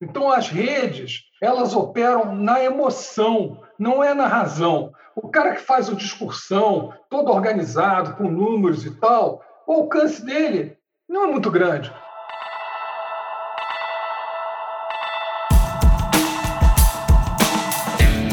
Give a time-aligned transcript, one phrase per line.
[0.00, 4.92] Então, as redes, elas operam na emoção, não é na razão.
[5.16, 10.76] O cara que faz o discursão, todo organizado, com números e tal, o alcance dele
[11.08, 11.92] não é muito grande.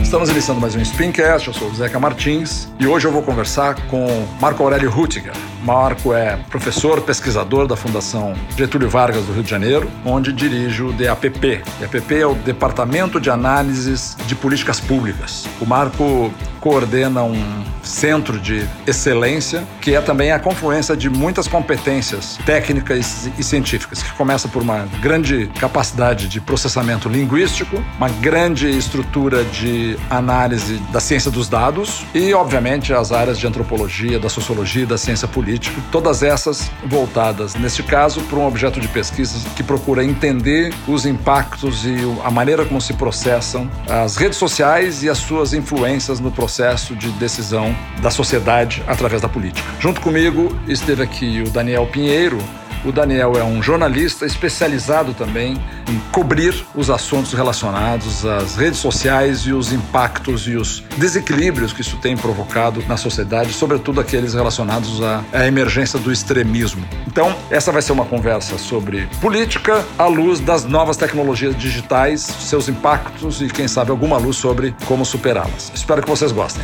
[0.04, 3.76] Estamos iniciando mais um Springcast, eu sou o Zeca Martins e hoje eu vou conversar
[3.88, 4.06] com
[4.40, 5.34] Marco Aurélio Hutiger.
[5.66, 10.94] Marco é professor, pesquisador da Fundação Getúlio Vargas do Rio de Janeiro, onde dirige o
[10.94, 11.64] DAPP.
[11.80, 15.48] DAPP é o Departamento de Análises de Políticas Públicas.
[15.60, 22.40] O Marco coordena um centro de excelência, que é também a confluência de muitas competências
[22.46, 29.44] técnicas e científicas, que começa por uma grande capacidade de processamento linguístico, uma grande estrutura
[29.44, 34.98] de análise da ciência dos dados e, obviamente, as áreas de antropologia, da sociologia da
[34.98, 35.55] ciência política,
[35.92, 41.86] todas essas voltadas, neste caso, para um objeto de pesquisa que procura entender os impactos
[41.86, 46.96] e a maneira como se processam as redes sociais e as suas influências no processo
[46.96, 49.68] de decisão da sociedade através da política.
[49.80, 52.38] Junto comigo esteve aqui o Daniel Pinheiro.
[52.86, 55.58] O Daniel é um jornalista especializado também
[55.90, 61.82] em cobrir os assuntos relacionados às redes sociais e os impactos e os desequilíbrios que
[61.82, 66.86] isso tem provocado na sociedade, sobretudo aqueles relacionados à, emergência do extremismo.
[67.08, 72.70] Então, essa vai ser uma conversa sobre política à luz das novas tecnologias digitais, seus
[72.70, 75.72] impactos e, quem sabe, alguma luz sobre como superá-las.
[75.74, 76.64] Espero que vocês gostem.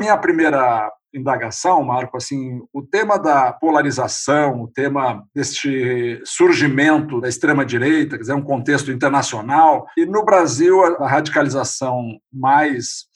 [0.00, 7.66] Minha primeira indagação, Marco, assim, o tema da polarização, o tema deste surgimento da extrema
[7.66, 13.06] direita, quer dizer, um contexto internacional, e no Brasil a radicalização mais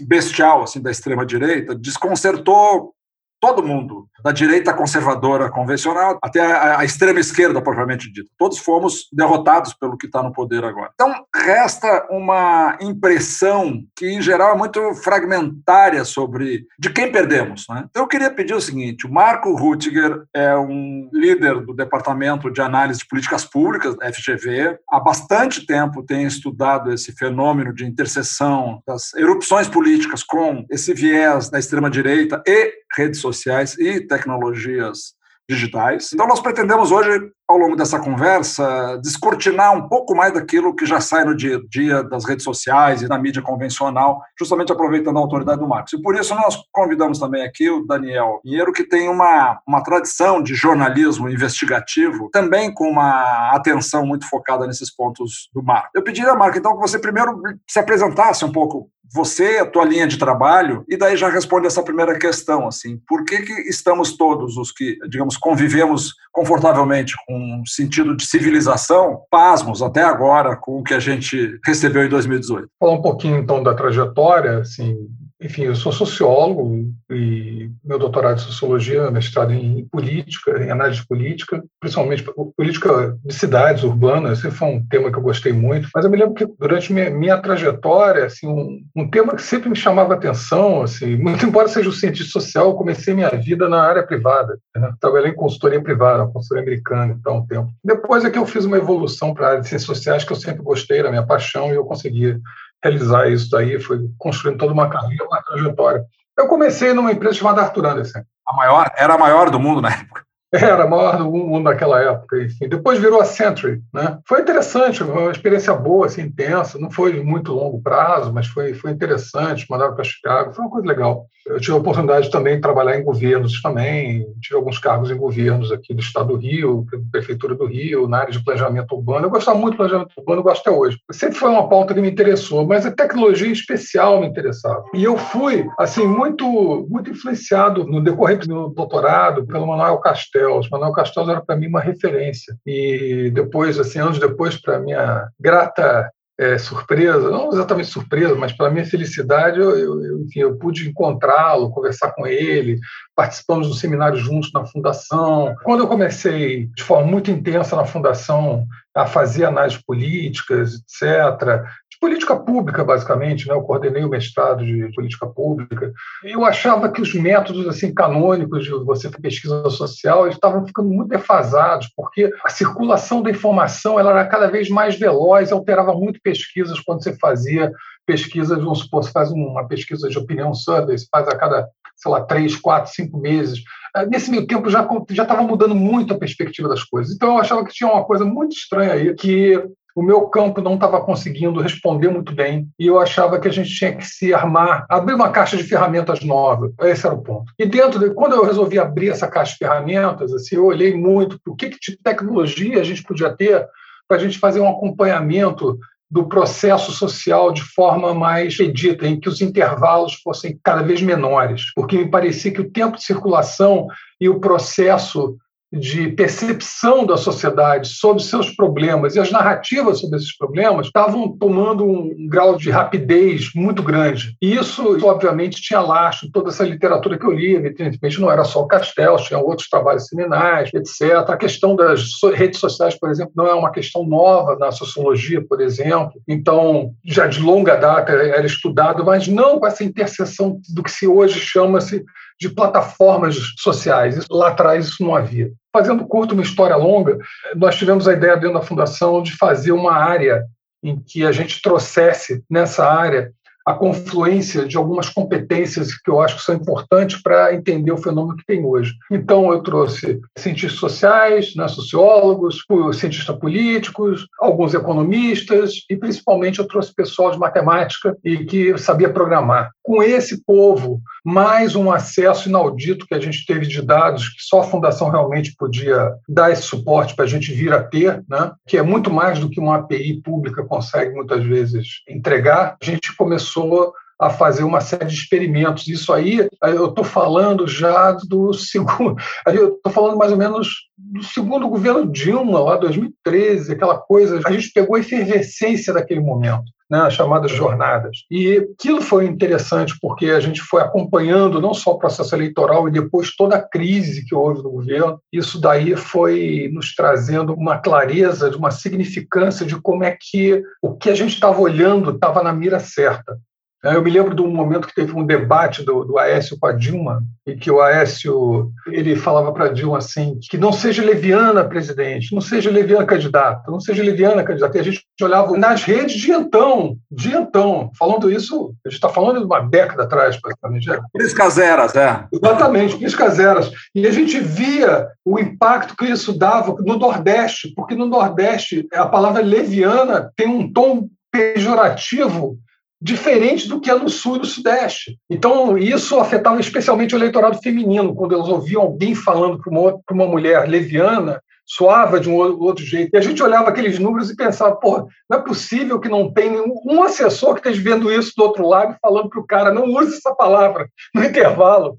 [0.00, 2.94] bestial assim da extrema direita desconcertou
[3.38, 8.28] todo mundo, da direita conservadora convencional até a, a extrema esquerda propriamente dita.
[8.38, 10.90] Todos fomos derrotados pelo que está no poder agora.
[10.94, 17.66] Então, resta uma impressão que, em geral, é muito fragmentária sobre de quem perdemos.
[17.68, 17.84] Né?
[17.90, 22.60] Então, eu queria pedir o seguinte: o Marco Rutiger é um líder do Departamento de
[22.60, 24.78] Análise de Políticas Públicas, da FGV.
[24.88, 31.50] Há bastante tempo tem estudado esse fenômeno de interseção das erupções políticas com esse viés
[31.50, 35.14] da extrema-direita e redes sociais e tecnologias
[35.48, 36.10] digitais.
[36.12, 41.00] Então, nós pretendemos hoje, ao longo dessa conversa, descortinar um pouco mais daquilo que já
[41.00, 45.20] sai no dia a dia das redes sociais e na mídia convencional, justamente aproveitando a
[45.20, 45.92] autoridade do Marcos.
[45.92, 50.42] E por isso nós convidamos também aqui o Daniel Pinheiro, que tem uma, uma tradição
[50.42, 55.90] de jornalismo investigativo, também com uma atenção muito focada nesses pontos do Marco.
[55.94, 60.06] Eu pediria, Marco, então, que você primeiro se apresentasse um pouco você, a tua linha
[60.06, 64.56] de trabalho, e daí já responde essa primeira questão, assim, por que, que estamos todos
[64.56, 70.82] os que, digamos, convivemos confortavelmente com um sentido de civilização, pasmos até agora com o
[70.82, 72.68] que a gente recebeu em 2018?
[72.80, 74.96] Falar um pouquinho, então, da trajetória, assim,
[75.42, 81.62] enfim, eu sou sociólogo e meu doutorado em sociologia, mestrado em política, em análise política,
[81.80, 82.24] principalmente
[82.56, 85.88] política de cidades urbanas, esse foi um tema que eu gostei muito.
[85.94, 89.68] Mas eu me lembro que durante minha, minha trajetória, assim, um, um, tema que sempre
[89.68, 93.82] me chamava atenção, assim, muito embora seja um cientista social, eu comecei minha vida na
[93.82, 94.58] área privada.
[94.76, 94.92] Né?
[95.00, 97.68] Trabalhei em consultoria privada, consultoria americana, então um tempo.
[97.84, 100.36] Depois é que eu fiz uma evolução para a área de ciências sociais que eu
[100.36, 102.38] sempre gostei, era minha paixão e eu consegui
[102.82, 106.04] realizar isso daí, foi construindo toda uma carreira, uma trajetória.
[106.36, 108.22] Eu comecei numa empresa chamada Arthur Anderson.
[108.48, 110.24] A maior, era a maior do mundo na época.
[110.52, 112.68] Era a maior do mundo naquela época, enfim.
[112.68, 114.18] Depois virou a Century, né?
[114.26, 116.78] Foi interessante, uma experiência boa, assim, intensa.
[116.78, 119.66] Não foi muito longo prazo, mas foi, foi interessante.
[119.70, 121.26] Mandaram para Chicago, foi uma coisa legal.
[121.46, 125.72] Eu tive a oportunidade também de trabalhar em governos também, tive alguns cargos em governos
[125.72, 129.26] aqui do Estado do Rio, Prefeitura do Rio, na área de planejamento urbano.
[129.26, 130.98] Eu gostava muito de planejamento urbano, gosto até hoje.
[131.10, 134.84] Sempre foi uma pauta que me interessou, mas a tecnologia em especial me interessava.
[134.94, 139.98] E eu fui, assim, muito, muito influenciado no decorrer do meu doutorado pelo Manuel
[140.42, 140.68] Castells.
[140.70, 142.56] Manuel Castells era para mim uma referência.
[142.66, 148.70] E depois, assim, anos depois, para minha grata é, surpresa, não exatamente surpresa, mas para
[148.70, 152.80] minha felicidade, eu, eu, enfim, eu pude encontrá-lo, conversar com ele,
[153.14, 155.54] participamos do seminário juntos na fundação.
[155.62, 161.62] Quando eu comecei de forma muito intensa na fundação a fazer análises políticas, etc.,
[162.02, 163.54] política pública, basicamente, né?
[163.54, 165.92] Eu coordenei o mestrado de política pública.
[166.24, 171.10] E eu achava que os métodos assim canônicos de você pesquisa social estavam ficando muito
[171.10, 176.80] defasados, porque a circulação da informação ela era cada vez mais veloz, alterava muito pesquisas
[176.80, 177.70] quando você fazia
[178.04, 182.10] pesquisas, vamos supor, você faz uma pesquisa de opinião survey, você faz a cada sei
[182.10, 183.62] lá, três, quatro, cinco meses.
[183.94, 187.14] Ah, nesse meio tempo já já estava mudando muito a perspectiva das coisas.
[187.14, 189.62] Então eu achava que tinha uma coisa muito estranha aí, que
[189.94, 193.74] o meu campo não estava conseguindo responder muito bem e eu achava que a gente
[193.74, 196.72] tinha que se armar, abrir uma caixa de ferramentas nova.
[196.80, 197.52] Esse era o ponto.
[197.58, 201.40] E dentro de, quando eu resolvi abrir essa caixa de ferramentas, assim, eu olhei muito
[201.40, 203.66] para o que, que de tecnologia a gente podia ter
[204.08, 205.78] para a gente fazer um acompanhamento
[206.10, 211.72] do processo social de forma mais edita, em que os intervalos fossem cada vez menores,
[211.74, 213.86] porque me parecia que o tempo de circulação
[214.20, 215.38] e o processo
[215.72, 221.84] de percepção da sociedade sobre seus problemas e as narrativas sobre esses problemas estavam tomando
[221.84, 224.36] um grau de rapidez muito grande.
[224.42, 228.60] E isso, obviamente, tinha lastro toda essa literatura que eu li, evidentemente não era só
[228.62, 231.28] o Castel, tinha outros trabalhos seminais, etc.
[231.28, 235.60] A questão das redes sociais, por exemplo, não é uma questão nova na sociologia, por
[235.60, 236.12] exemplo.
[236.28, 241.06] Então, já de longa data era estudado, mas não com essa interseção do que se
[241.06, 242.04] hoje chama-se
[242.38, 244.24] de plataformas sociais.
[244.30, 245.50] Lá atrás isso não havia.
[245.72, 247.18] Fazendo curto uma história longa,
[247.56, 250.44] nós tivemos a ideia dentro da fundação de fazer uma área
[250.82, 253.32] em que a gente trouxesse nessa área
[253.64, 258.36] a confluência de algumas competências que eu acho que são importantes para entender o fenômeno
[258.36, 258.92] que tem hoje.
[259.10, 262.64] Então, eu trouxe cientistas sociais, né, sociólogos,
[262.94, 269.70] cientistas políticos, alguns economistas e, principalmente, eu trouxe pessoal de matemática e que sabia programar.
[269.82, 274.60] Com esse povo, mais um acesso inaudito que a gente teve de dados que só
[274.60, 278.76] a Fundação realmente podia dar esse suporte para a gente vir a ter, né, que
[278.76, 282.76] é muito mais do que uma API pública consegue muitas vezes entregar.
[282.80, 283.92] A gente começou começou
[284.22, 285.88] a fazer uma série de experimentos.
[285.88, 289.16] Isso aí, eu estou falando já do segundo,
[289.46, 294.40] eu estou falando mais ou menos do segundo governo Dilma, lá 2013, aquela coisa.
[294.46, 296.64] A gente pegou a efervescência daquele momento.
[296.90, 298.18] Né, as chamadas jornadas.
[298.30, 302.92] E aquilo foi interessante porque a gente foi acompanhando não só o processo eleitoral e
[302.92, 305.18] depois toda a crise que houve no governo.
[305.32, 310.94] Isso daí foi nos trazendo uma clareza, de uma significância de como é que o
[310.94, 313.38] que a gente estava olhando estava na mira certa.
[313.84, 316.72] Eu me lembro de um momento que teve um debate do, do Aécio com a
[316.72, 321.64] Dilma, e que o Aécio ele falava para a Dilma assim, que não seja leviana
[321.64, 324.78] presidente, não seja leviana candidata, não seja leviana candidata.
[324.78, 329.08] E a gente olhava nas redes de então, de então, falando isso, a gente está
[329.08, 330.88] falando de uma década atrás, praticamente.
[330.88, 331.00] É.
[331.12, 332.24] Priscas eras, é.
[332.32, 333.72] Exatamente, priscas eras.
[333.92, 339.06] E a gente via o impacto que isso dava no Nordeste, porque no Nordeste a
[339.06, 342.58] palavra leviana tem um tom pejorativo
[343.02, 345.18] diferente do que é no sul e no sudeste.
[345.28, 350.26] Então, isso afetava especialmente o eleitorado feminino, quando eles ouviam alguém falando para uma, uma
[350.26, 353.10] mulher leviana, soava de um outro jeito.
[353.12, 356.62] E a gente olhava aqueles números e pensava, pô, não é possível que não tenha
[356.62, 360.16] um assessor que esteja vendo isso do outro lado falando para o cara, não use
[360.16, 361.96] essa palavra no intervalo.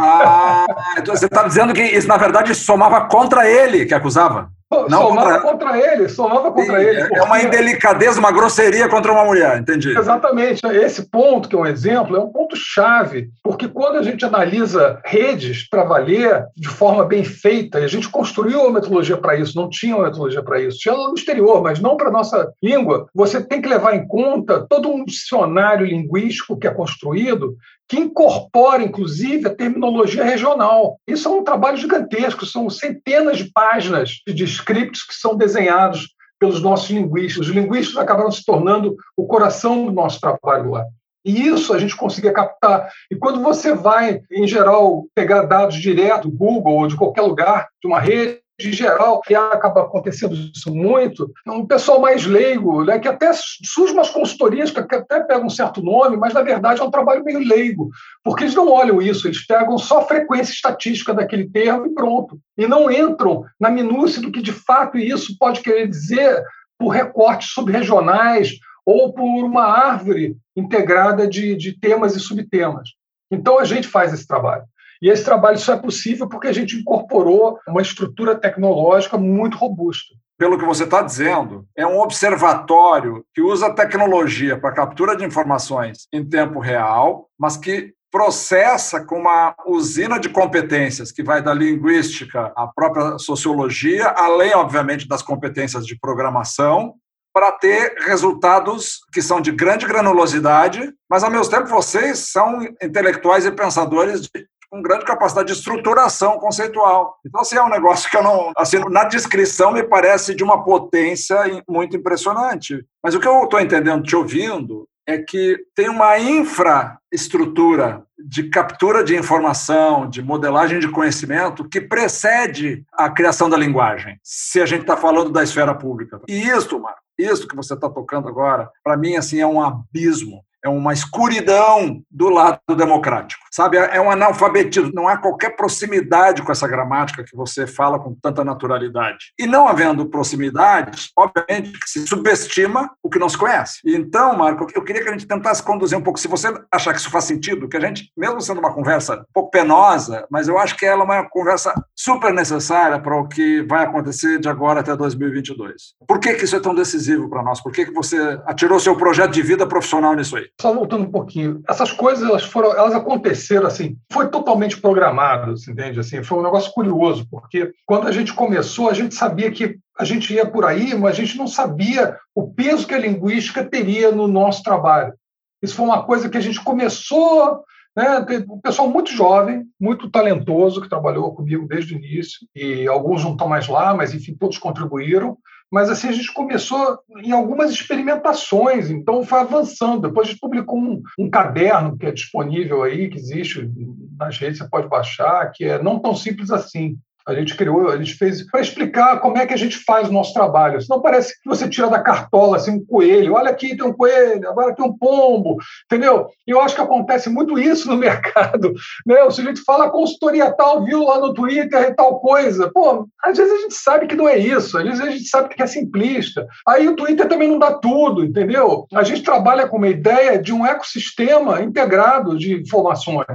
[0.00, 0.66] Ah,
[0.98, 4.50] então você está dizendo que isso, na verdade, somava contra ele que acusava?
[4.70, 5.68] Não somava contra...
[5.68, 7.14] contra ele, somava contra Sim, ele.
[7.14, 9.96] É uma indelicadeza, uma grosseria contra uma mulher, entendi.
[9.96, 10.60] Exatamente.
[10.66, 15.00] Esse ponto, que é um exemplo, é um ponto chave, porque quando a gente analisa
[15.04, 19.56] redes para valer de forma bem feita, e a gente construiu uma metodologia para isso,
[19.56, 23.06] não tinha uma metodologia para isso, tinha no exterior, mas não para a nossa língua,
[23.14, 27.54] você tem que levar em conta todo um dicionário linguístico que é construído
[27.88, 30.98] que incorpora, inclusive, a terminologia regional.
[31.06, 36.60] Isso é um trabalho gigantesco, são centenas de páginas de scripts que são desenhados pelos
[36.60, 37.46] nossos linguistas.
[37.46, 40.84] Os linguistas acabaram se tornando o coração do nosso trabalho lá.
[41.24, 42.88] E isso a gente conseguia captar.
[43.10, 47.68] E quando você vai, em geral, pegar dados direto do Google ou de qualquer lugar,
[47.82, 52.84] de uma rede, de geral, que acaba acontecendo isso muito, é um pessoal mais leigo,
[52.84, 56.80] né, que até surge umas consultorias que até pegam um certo nome, mas na verdade
[56.80, 57.90] é um trabalho meio leigo,
[58.24, 62.38] porque eles não olham isso, eles pegam só a frequência estatística daquele termo e pronto.
[62.56, 66.42] E não entram na minúcia do que de fato isso pode querer dizer
[66.78, 68.52] por recortes subregionais
[68.84, 72.90] ou por uma árvore integrada de, de temas e subtemas.
[73.30, 74.64] Então a gente faz esse trabalho.
[75.00, 80.14] E esse trabalho só é possível porque a gente incorporou uma estrutura tecnológica muito robusta.
[80.38, 86.06] Pelo que você está dizendo, é um observatório que usa tecnologia para captura de informações
[86.12, 92.52] em tempo real, mas que processa com uma usina de competências que vai da linguística
[92.56, 96.94] à própria sociologia, além, obviamente, das competências de programação,
[97.32, 103.44] para ter resultados que são de grande granulosidade, mas ao mesmo tempo vocês são intelectuais
[103.44, 107.18] e pensadores de com grande capacidade de estruturação conceitual.
[107.24, 108.52] Então, assim, é um negócio que eu não.
[108.56, 111.36] Assim, na descrição me parece de uma potência
[111.68, 112.84] muito impressionante.
[113.02, 119.04] Mas o que eu estou entendendo, te ouvindo, é que tem uma infraestrutura de captura
[119.04, 124.80] de informação, de modelagem de conhecimento que precede a criação da linguagem, se a gente
[124.80, 126.20] está falando da esfera pública.
[126.28, 130.44] E isso, Marco, isso que você está tocando agora, para mim assim é um abismo
[130.66, 133.78] é uma escuridão do lado democrático, sabe?
[133.78, 138.44] É um analfabetismo, não há qualquer proximidade com essa gramática que você fala com tanta
[138.44, 139.32] naturalidade.
[139.38, 143.80] E não havendo proximidade, obviamente se subestima o que não se conhece.
[143.86, 147.00] Então, Marco, eu queria que a gente tentasse conduzir um pouco, se você achar que
[147.00, 150.58] isso faz sentido, que a gente, mesmo sendo uma conversa um pouco penosa, mas eu
[150.58, 154.80] acho que ela é uma conversa super necessária para o que vai acontecer de agora
[154.80, 155.94] até 2022.
[156.06, 157.62] Por que, que isso é tão decisivo para nós?
[157.62, 160.46] Por que, que você atirou seu projeto de vida profissional nisso aí?
[160.60, 166.00] Só voltando um pouquinho, essas coisas elas foram, elas aconteceram assim, foi totalmente programado, entende?
[166.00, 170.04] Assim, foi um negócio curioso, porque quando a gente começou, a gente sabia que a
[170.04, 174.12] gente ia por aí, mas a gente não sabia o peso que a linguística teria
[174.12, 175.14] no nosso trabalho.
[175.62, 177.64] Isso foi uma coisa que a gente começou
[177.96, 183.24] né, um pessoal muito jovem, muito talentoso, que trabalhou comigo desde o início, e alguns
[183.24, 185.38] não estão mais lá, mas enfim, todos contribuíram.
[185.76, 190.08] Mas assim, a gente começou em algumas experimentações, então foi avançando.
[190.08, 193.70] Depois a gente publicou um, um caderno que é disponível aí, que existe
[194.18, 196.96] nas redes, você pode baixar, que é não tão simples assim.
[197.26, 200.12] A gente criou, a gente fez para explicar como é que a gente faz o
[200.12, 200.80] nosso trabalho.
[200.80, 203.34] Senão parece que você tira da cartola assim, um coelho.
[203.34, 205.56] Olha aqui, tem um coelho, agora tem um pombo,
[205.86, 206.28] entendeu?
[206.46, 208.72] E eu acho que acontece muito isso no mercado.
[209.04, 209.24] Né?
[209.24, 212.70] O sujeito fala consultoria tal, viu lá no Twitter e tal coisa.
[212.72, 215.48] Pô, às vezes a gente sabe que não é isso, às vezes a gente sabe
[215.48, 216.46] que é simplista.
[216.66, 218.86] Aí o Twitter também não dá tudo, entendeu?
[218.94, 223.26] A gente trabalha com uma ideia de um ecossistema integrado de informações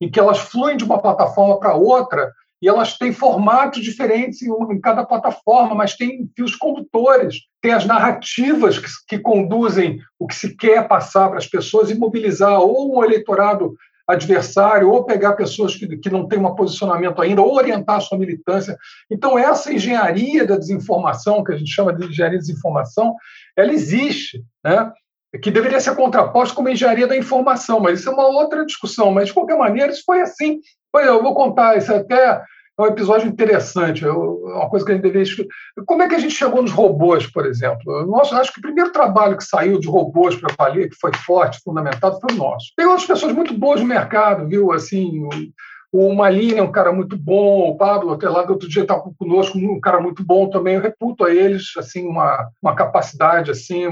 [0.00, 2.30] em que elas fluem de uma plataforma para outra
[2.62, 7.84] e elas têm formatos diferentes em, em, cada plataforma, mas tem fios condutores, tem as
[7.84, 12.96] narrativas que, que conduzem o que se quer passar para as pessoas e mobilizar ou
[12.96, 13.74] um eleitorado
[14.06, 18.18] adversário, ou pegar pessoas que, que não têm um posicionamento ainda, ou orientar a sua
[18.18, 18.76] militância.
[19.10, 23.14] Então, essa engenharia da desinformação, que a gente chama de engenharia de desinformação,
[23.56, 24.92] ela existe, né?
[25.42, 29.10] Que deveria ser contraposta com engenharia da informação, mas isso é uma outra discussão.
[29.10, 30.60] Mas, de qualquer maneira, isso foi assim.
[30.94, 32.42] Eu vou contar isso até
[32.76, 35.46] é um episódio interessante, uma coisa que a gente deveria.
[35.86, 37.80] Como é que a gente chegou nos robôs, por exemplo?
[37.86, 41.60] Eu acho que o primeiro trabalho que saiu de robôs para valer, que foi forte,
[41.62, 42.72] fundamentado, foi o nosso.
[42.76, 44.72] Tem outras pessoas muito boas no mercado, viu?
[44.72, 45.24] Assim,
[45.92, 49.04] o Malini é um cara muito bom, o Pablo, até lá do outro dia estava
[49.16, 50.74] conosco, um cara muito bom também.
[50.74, 53.86] Eu reputo a eles assim uma, uma capacidade assim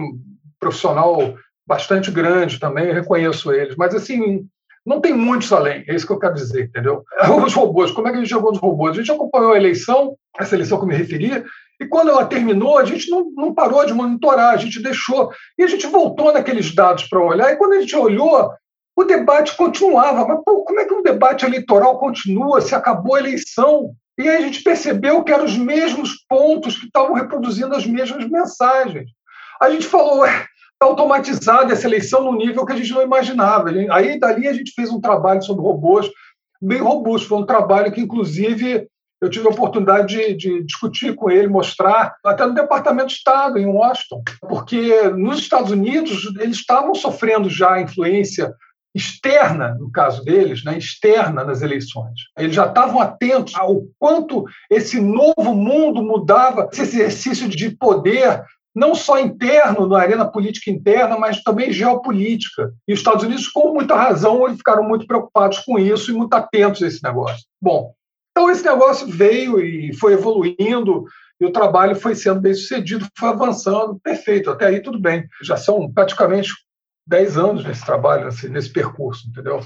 [0.63, 1.35] profissional
[1.67, 3.75] bastante grande também, reconheço eles.
[3.77, 4.47] Mas assim,
[4.87, 7.03] não tem muitos além, é isso que eu quero dizer, entendeu?
[7.45, 8.93] Os robôs, como é que a gente chegou nos robôs?
[8.93, 11.45] A gente acompanhou a eleição, essa eleição que eu me referi,
[11.81, 15.33] e quando ela terminou, a gente não, não parou de monitorar, a gente deixou.
[15.59, 18.53] E a gente voltou naqueles dados para olhar, e quando a gente olhou,
[18.95, 20.27] o debate continuava.
[20.27, 23.91] Mas pô, como é que o debate eleitoral continua se acabou a eleição?
[24.17, 28.29] E aí a gente percebeu que eram os mesmos pontos que estavam reproduzindo as mesmas
[28.29, 29.09] mensagens.
[29.61, 30.25] A gente falou,
[30.83, 33.71] automatizada essa eleição no nível que a gente não imaginava.
[33.91, 36.11] Aí, dali, a gente fez um trabalho sobre robôs
[36.61, 37.29] bem robusto.
[37.29, 38.87] Foi um trabalho que, inclusive,
[39.21, 43.57] eu tive a oportunidade de, de, discutir com ele, mostrar, até no Departamento de Estado,
[43.57, 48.53] em Washington, porque nos Estados Unidos eles estavam sofrendo já influência
[48.95, 52.13] externa, no caso deles, né, externa nas eleições.
[52.37, 58.45] Eles já estavam atentos ao quanto esse novo mundo mudava, esse exercício de poder
[58.75, 62.73] não só interno, na arena política interna, mas também geopolítica.
[62.89, 66.35] E os Estados Unidos, com muita razão, eles ficaram muito preocupados com isso e muito
[66.35, 67.45] atentos a esse negócio.
[67.61, 67.93] Bom,
[68.31, 71.05] então esse negócio veio e foi evoluindo,
[71.41, 75.27] e o trabalho foi sendo bem sucedido, foi avançando, perfeito, até aí tudo bem.
[75.43, 76.53] Já são praticamente
[77.07, 79.61] 10 anos nesse trabalho, nesse, nesse percurso, entendeu?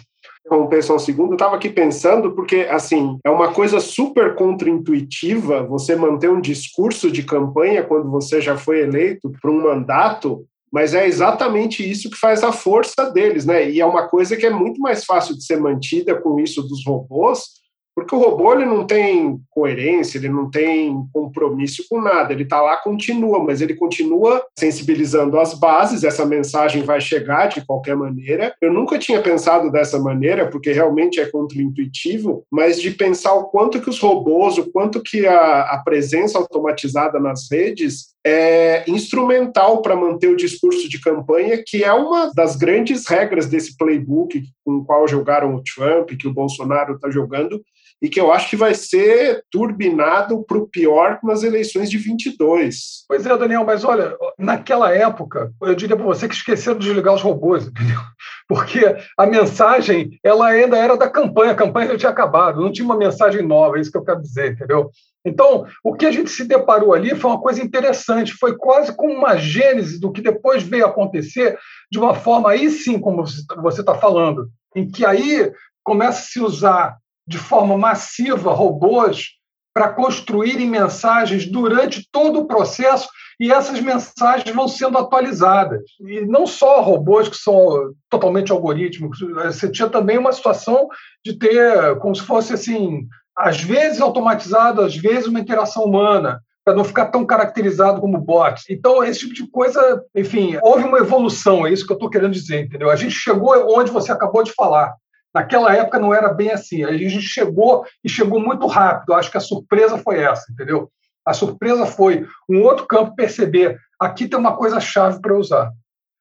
[0.48, 5.62] Como pensar um segundo, eu estava aqui pensando, porque, assim, é uma coisa super contraintuitiva
[5.64, 10.94] você manter um discurso de campanha quando você já foi eleito para um mandato, mas
[10.94, 13.70] é exatamente isso que faz a força deles, né?
[13.70, 16.84] E é uma coisa que é muito mais fácil de ser mantida com isso dos
[16.86, 17.65] robôs,
[17.96, 22.60] porque o robô ele não tem coerência, ele não tem compromisso com nada, ele está
[22.60, 28.54] lá, continua, mas ele continua sensibilizando as bases, essa mensagem vai chegar de qualquer maneira.
[28.60, 33.80] Eu nunca tinha pensado dessa maneira, porque realmente é contraintuitivo, mas de pensar o quanto
[33.80, 39.96] que os robôs, o quanto que a, a presença automatizada nas redes é instrumental para
[39.96, 44.84] manter o discurso de campanha, que é uma das grandes regras desse playbook com o
[44.84, 47.62] qual jogaram o Trump, que o Bolsonaro está jogando,
[48.00, 53.04] e que eu acho que vai ser turbinado para o pior nas eleições de 22.
[53.08, 57.14] Pois é, Daniel, mas olha, naquela época, eu diria para você que esqueceram de desligar
[57.14, 58.00] os robôs, entendeu?
[58.48, 62.84] Porque a mensagem, ela ainda era da campanha, a campanha já tinha acabado, não tinha
[62.84, 64.90] uma mensagem nova, é isso que eu quero dizer, entendeu?
[65.24, 69.12] Então, o que a gente se deparou ali foi uma coisa interessante, foi quase como
[69.12, 71.58] uma gênese do que depois veio acontecer,
[71.90, 75.50] de uma forma aí sim, como você está falando, em que aí
[75.82, 79.36] começa a se usar de forma massiva robôs
[79.74, 85.82] para construírem mensagens durante todo o processo e essas mensagens vão sendo atualizadas.
[86.00, 90.88] E não só robôs que são totalmente algorítmicos, você tinha também uma situação
[91.24, 93.06] de ter como se fosse assim,
[93.36, 98.62] às vezes automatizado, às vezes uma interação humana, para não ficar tão caracterizado como bot.
[98.68, 102.32] Então, esse tipo de coisa, enfim, houve uma evolução, é isso que eu estou querendo
[102.32, 102.90] dizer, entendeu?
[102.90, 104.92] A gente chegou onde você acabou de falar.
[105.36, 106.82] Naquela época não era bem assim.
[106.82, 109.12] A gente chegou e chegou muito rápido.
[109.12, 110.90] Acho que a surpresa foi essa, entendeu?
[111.26, 115.70] A surpresa foi um outro campo perceber aqui tem uma coisa chave para usar.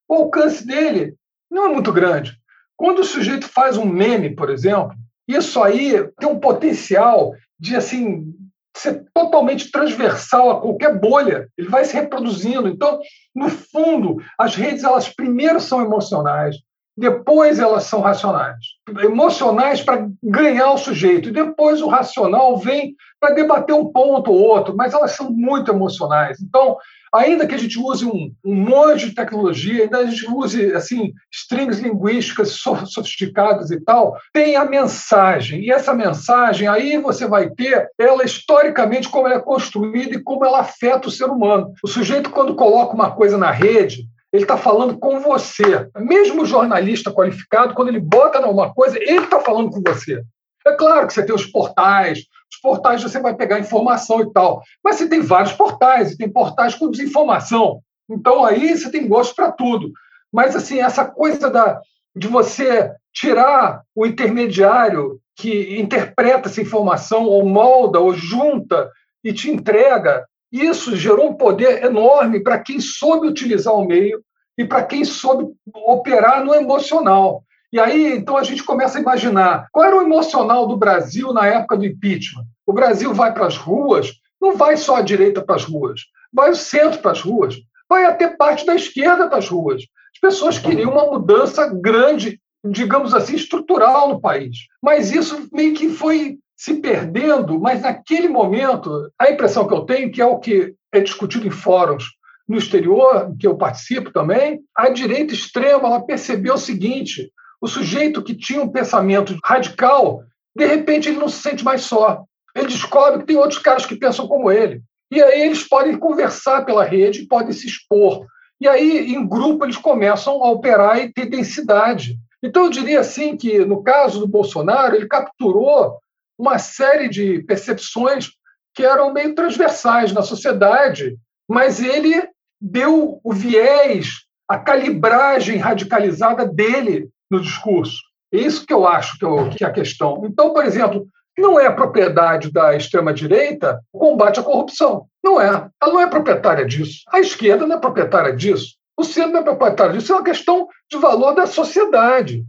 [0.06, 1.16] O alcance dele
[1.50, 2.38] não é muito grande.
[2.76, 4.94] Quando o sujeito faz um meme, por exemplo,
[5.26, 8.34] isso aí tem um potencial de assim
[8.76, 11.48] ser totalmente transversal a qualquer bolha.
[11.58, 12.68] Ele vai se reproduzindo.
[12.68, 13.00] Então,
[13.34, 16.58] no fundo, as redes elas primeiro são emocionais,
[16.98, 18.58] depois elas são racionais.
[19.04, 24.40] Emocionais para ganhar o sujeito, e depois o racional vem para debater um ponto ou
[24.40, 26.40] outro, mas elas são muito emocionais.
[26.40, 26.78] Então,
[27.14, 31.14] ainda que a gente use um, um monte de tecnologia, ainda a gente use assim
[31.34, 35.62] strings linguísticas sofisticadas e tal, tem a mensagem.
[35.62, 40.46] E essa mensagem aí você vai ter ela historicamente como ela é construída e como
[40.46, 41.74] ela afeta o ser humano.
[41.84, 45.88] O sujeito quando coloca uma coisa na rede, ele está falando com você.
[45.98, 50.22] Mesmo jornalista qualificado, quando ele bota numa coisa, ele está falando com você.
[50.66, 52.20] É claro que você tem os portais,
[52.52, 56.30] os portais você vai pegar informação e tal, mas você tem vários portais, e tem
[56.30, 57.82] portais com desinformação.
[58.10, 59.92] Então aí você tem gosto para tudo.
[60.34, 61.80] Mas assim, essa coisa da,
[62.16, 68.90] de você tirar o intermediário que interpreta essa informação, ou molda, ou junta
[69.24, 74.24] e te entrega, isso gerou um poder enorme para quem soube utilizar o meio
[74.58, 77.44] e para quem soube operar no emocional.
[77.72, 81.46] E aí, então, a gente começa a imaginar qual era o emocional do Brasil na
[81.46, 82.46] época do impeachment.
[82.66, 86.52] O Brasil vai para as ruas, não vai só a direita para as ruas, vai
[86.52, 87.56] o centro para as ruas,
[87.90, 89.84] vai até parte da esquerda para as ruas.
[90.14, 94.58] As pessoas queriam uma mudança grande, digamos assim, estrutural no país.
[94.82, 100.12] Mas isso meio que foi se perdendo, mas naquele momento, a impressão que eu tenho,
[100.12, 102.06] que é o que é discutido em fóruns
[102.48, 108.24] no exterior, que eu participo também, a direita extrema ela percebeu o seguinte: o sujeito
[108.24, 110.24] que tinha um pensamento radical,
[110.56, 112.24] de repente ele não se sente mais só.
[112.56, 114.82] Ele descobre que tem outros caras que pensam como ele.
[115.12, 118.26] E aí eles podem conversar pela rede, podem se expor.
[118.60, 122.18] E aí, em grupo, eles começam a operar e ter densidade.
[122.42, 125.98] Então, eu diria assim que, no caso do Bolsonaro, ele capturou
[126.38, 128.30] uma série de percepções
[128.74, 131.18] que eram meio transversais na sociedade,
[131.48, 132.28] mas ele
[132.60, 137.98] deu o viés, a calibragem radicalizada dele no discurso.
[138.34, 139.18] É isso que eu acho
[139.56, 140.24] que é a questão.
[140.26, 145.06] Então, por exemplo, não é propriedade da extrema-direita o combate à corrupção.
[145.24, 145.48] Não é.
[145.48, 147.02] Ela não é proprietária disso.
[147.10, 148.76] A esquerda não é proprietária disso.
[148.98, 150.12] O centro não é proprietário disso.
[150.12, 152.44] É uma questão de valor da sociedade.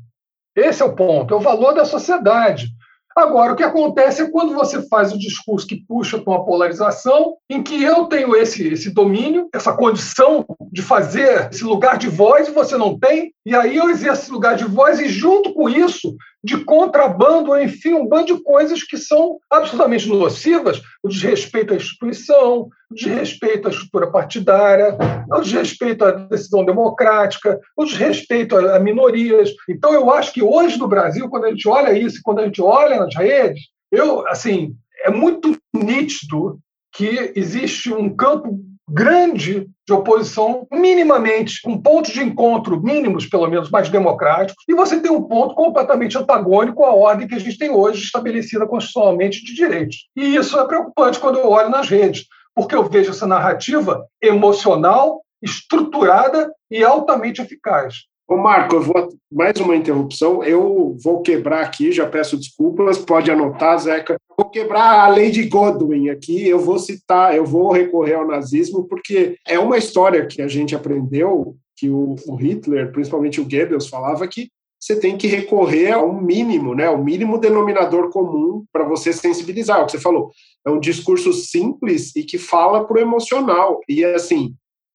[0.55, 2.69] Esse é o ponto, é o valor da sociedade.
[3.17, 7.37] Agora, o que acontece é quando você faz o discurso que puxa para uma polarização,
[7.49, 12.47] em que eu tenho esse, esse domínio, essa condição de fazer esse lugar de voz
[12.51, 16.15] você não tem, e aí eu exerço esse lugar de voz e, junto com isso,
[16.43, 22.69] de contrabando, enfim, um bando de coisas que são absolutamente nocivas, o desrespeito à instituição,
[22.91, 24.97] o desrespeito à estrutura partidária,
[25.29, 29.51] o desrespeito à decisão democrática, o desrespeito a minorias.
[29.69, 32.63] Então, eu acho que hoje no Brasil, quando a gente olha isso, quando a gente
[32.63, 36.59] olha nas redes, eu, assim, é muito nítido
[36.93, 43.71] que existe um campo grande de oposição, minimamente, com pontos de encontro mínimos, pelo menos,
[43.71, 47.71] mais democráticos, e você tem um ponto completamente antagônico à ordem que a gente tem
[47.71, 50.09] hoje estabelecida constitucionalmente de direitos.
[50.17, 55.23] E isso é preocupante quando eu olho nas redes, porque eu vejo essa narrativa emocional,
[55.43, 57.95] estruturada e altamente eficaz.
[58.29, 60.43] Ô Marco, eu vou mais uma interrupção.
[60.43, 64.17] Eu vou quebrar aqui, já peço desculpas, pode anotar, Zeca.
[64.37, 66.47] Vou quebrar a lei de Godwin aqui.
[66.47, 70.75] Eu vou citar, eu vou recorrer ao nazismo, porque é uma história que a gente
[70.75, 76.13] aprendeu que o, o Hitler, principalmente o Goebbels, falava que você tem que recorrer ao
[76.13, 76.89] mínimo, né?
[76.91, 79.83] O mínimo denominador comum para você sensibilizar.
[79.83, 80.31] O que você falou
[80.67, 83.81] é um discurso simples e que fala para o emocional.
[83.89, 84.55] E assim,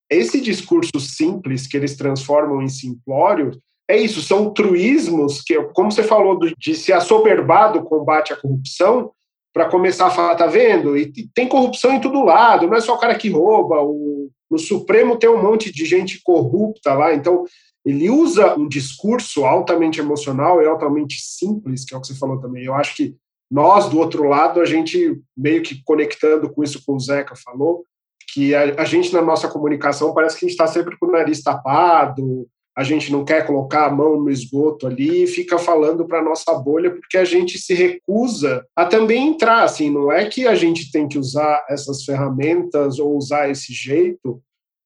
[0.09, 3.51] esse discurso simples que eles transformam em simplório
[3.87, 9.11] é isso, são truísmos que, como você falou, de se assoberbar do combate à corrupção,
[9.53, 10.97] para começar a falar, tá vendo?
[10.97, 14.57] E tem corrupção em todo lado, não é só o cara que rouba, o, no
[14.57, 17.43] Supremo tem um monte de gente corrupta lá, então
[17.85, 22.39] ele usa um discurso altamente emocional e altamente simples, que é o que você falou
[22.39, 22.63] também.
[22.63, 23.15] Eu acho que
[23.49, 27.85] nós, do outro lado, a gente meio que conectando com isso que o Zeca falou,
[28.33, 31.11] que a, a gente na nossa comunicação parece que a gente está sempre com o
[31.11, 36.05] nariz tapado, a gente não quer colocar a mão no esgoto ali e fica falando
[36.05, 39.63] para nossa bolha porque a gente se recusa a também entrar.
[39.63, 44.41] Assim, não é que a gente tem que usar essas ferramentas ou usar esse jeito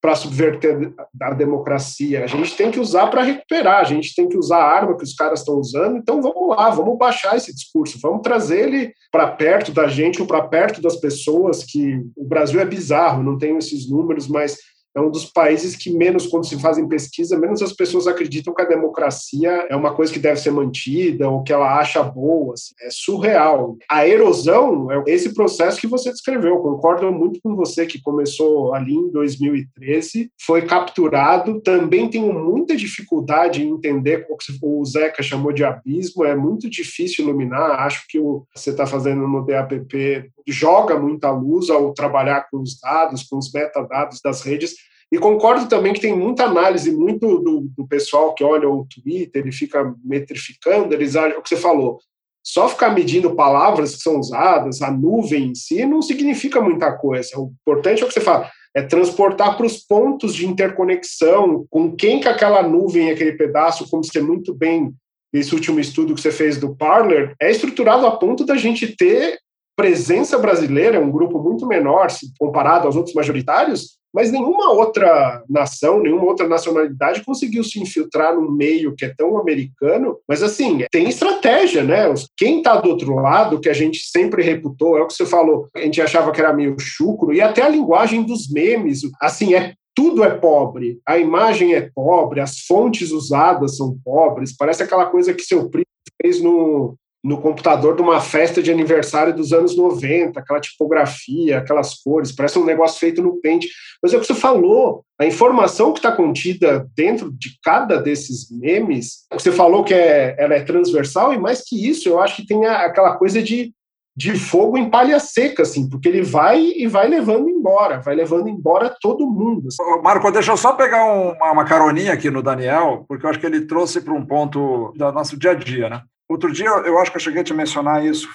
[0.06, 2.24] para subverter a democracia.
[2.24, 5.04] A gente tem que usar para recuperar, a gente tem que usar a arma que
[5.04, 5.98] os caras estão usando.
[5.98, 10.28] Então vamos lá, vamos baixar esse discurso, vamos trazer ele para perto da gente ou
[10.28, 11.63] para perto das pessoas.
[11.63, 14.58] Que o Brasil é bizarro, não tenho esses números, mas
[14.95, 18.62] é um dos países que menos, quando se fazem pesquisa, menos as pessoas acreditam que
[18.62, 22.53] a democracia é uma coisa que deve ser mantida ou que ela acha boa.
[22.53, 22.73] Assim.
[22.81, 23.77] É surreal.
[23.91, 26.60] A erosão é esse processo que você descreveu.
[26.60, 31.60] Concordo muito com você que começou ali em 2013, foi capturado.
[31.60, 36.23] Também tenho muita dificuldade em entender o que o Zeca chamou de abismo.
[36.23, 37.81] É muito difícil iluminar.
[37.81, 42.62] Acho que o que você está fazendo no DAPP joga muita luz ao trabalhar com
[42.62, 44.75] os dados, com os metadados das redes.
[45.12, 49.45] E concordo também que tem muita análise, muito do, do pessoal que olha o Twitter
[49.45, 51.99] e fica metrificando, eles acham o que você falou.
[52.43, 57.39] Só ficar medindo palavras que são usadas, a nuvem em si, não significa muita coisa.
[57.39, 61.95] O importante é o que você fala, é transportar para os pontos de interconexão, com
[61.95, 64.93] quem que aquela nuvem, aquele pedaço, como você muito bem
[65.34, 69.38] esse último estudo que você fez do Parler, é estruturado a ponto da gente ter
[69.76, 75.44] presença brasileira, é um grupo muito menor se comparado aos outros majoritários, mas nenhuma outra
[75.50, 80.18] nação, nenhuma outra nacionalidade conseguiu se infiltrar no meio que é tão americano.
[80.26, 82.06] Mas assim, tem estratégia, né?
[82.38, 85.68] Quem está do outro lado, que a gente sempre reputou, é o que você falou,
[85.76, 89.74] a gente achava que era meio chucro, e até a linguagem dos memes, assim, é
[89.94, 95.34] tudo é pobre, a imagem é pobre, as fontes usadas são pobres, parece aquela coisa
[95.34, 95.86] que seu primo
[96.22, 101.96] fez no, no computador de uma festa de aniversário dos anos 90, aquela tipografia, aquelas
[101.96, 103.68] cores, parece um negócio feito no pente.
[104.02, 108.52] Mas é o que você falou, a informação que está contida dentro de cada desses
[108.52, 112.46] memes, você falou que é, ela é transversal, e mais que isso, eu acho que
[112.46, 113.74] tem a, aquela coisa de,
[114.16, 118.50] de fogo em palha seca, assim, porque ele vai e vai levando embora, vai levando
[118.50, 119.68] embora todo mundo.
[119.68, 120.02] Assim.
[120.04, 123.48] Marco, deixa eu só pegar uma, uma caroninha aqui no Daniel, porque eu acho que
[123.48, 126.04] ele trouxe para um ponto do nosso dia a dia, né?
[126.30, 128.28] Outro dia, eu acho que eu cheguei a te mencionar isso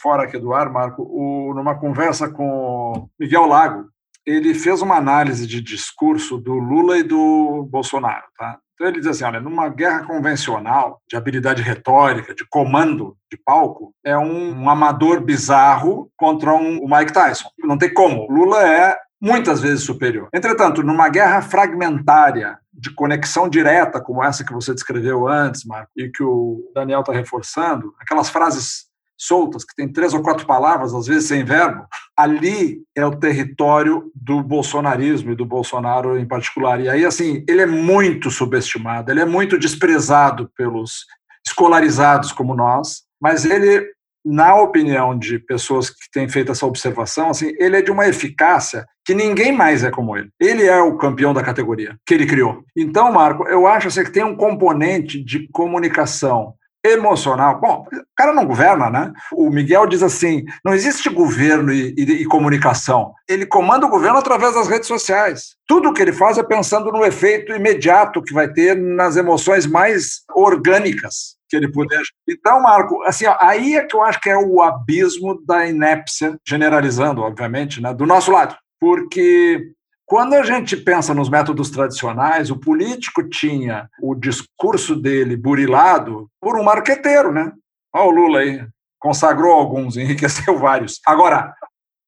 [0.00, 3.86] fora aqui do ar, Marco, o, numa conversa com Miguel Lago,
[4.24, 8.58] ele fez uma análise de discurso do Lula e do Bolsonaro, tá?
[8.74, 13.92] Então ele diz assim, olha, numa guerra convencional de habilidade retórica, de comando de palco,
[14.04, 17.48] é um, um amador bizarro contra um, o Mike Tyson.
[17.58, 18.30] Não tem como.
[18.30, 20.28] Lula é muitas vezes superior.
[20.32, 26.08] Entretanto, numa guerra fragmentária, de conexão direta, como essa que você descreveu antes, Marco, e
[26.08, 28.86] que o Daniel está reforçando, aquelas frases
[29.20, 31.84] soltas, que tem três ou quatro palavras, às vezes sem verbo,
[32.16, 36.80] ali é o território do bolsonarismo e do Bolsonaro em particular.
[36.80, 41.04] E aí, assim, ele é muito subestimado, ele é muito desprezado pelos
[41.44, 43.92] escolarizados como nós, mas ele
[44.24, 48.86] na opinião de pessoas que têm feito essa observação, assim, ele é de uma eficácia
[49.04, 50.30] que ninguém mais é como ele.
[50.38, 52.62] Ele é o campeão da categoria que ele criou.
[52.76, 56.54] Então, Marco, eu acho assim, que tem um componente de comunicação
[56.84, 57.60] emocional.
[57.60, 59.12] Bom, o cara não governa, né?
[59.32, 63.12] O Miguel diz assim: não existe governo e, e, e, comunicação.
[63.28, 65.56] Ele comanda o governo através das redes sociais.
[65.66, 70.22] Tudo que ele faz é pensando no efeito imediato que vai ter nas emoções mais
[70.34, 72.02] orgânicas que ele puder.
[72.28, 77.22] Então, Marco, assim, aí é que eu acho que é o abismo da inépcia, generalizando,
[77.22, 78.56] obviamente, né, do nosso lado.
[78.80, 79.72] Porque
[80.08, 86.58] quando a gente pensa nos métodos tradicionais, o político tinha o discurso dele burilado por
[86.58, 87.52] um marqueteiro, né?
[87.94, 88.66] Olha o Lula aí,
[88.98, 91.00] consagrou alguns, enriqueceu vários.
[91.06, 91.54] Agora,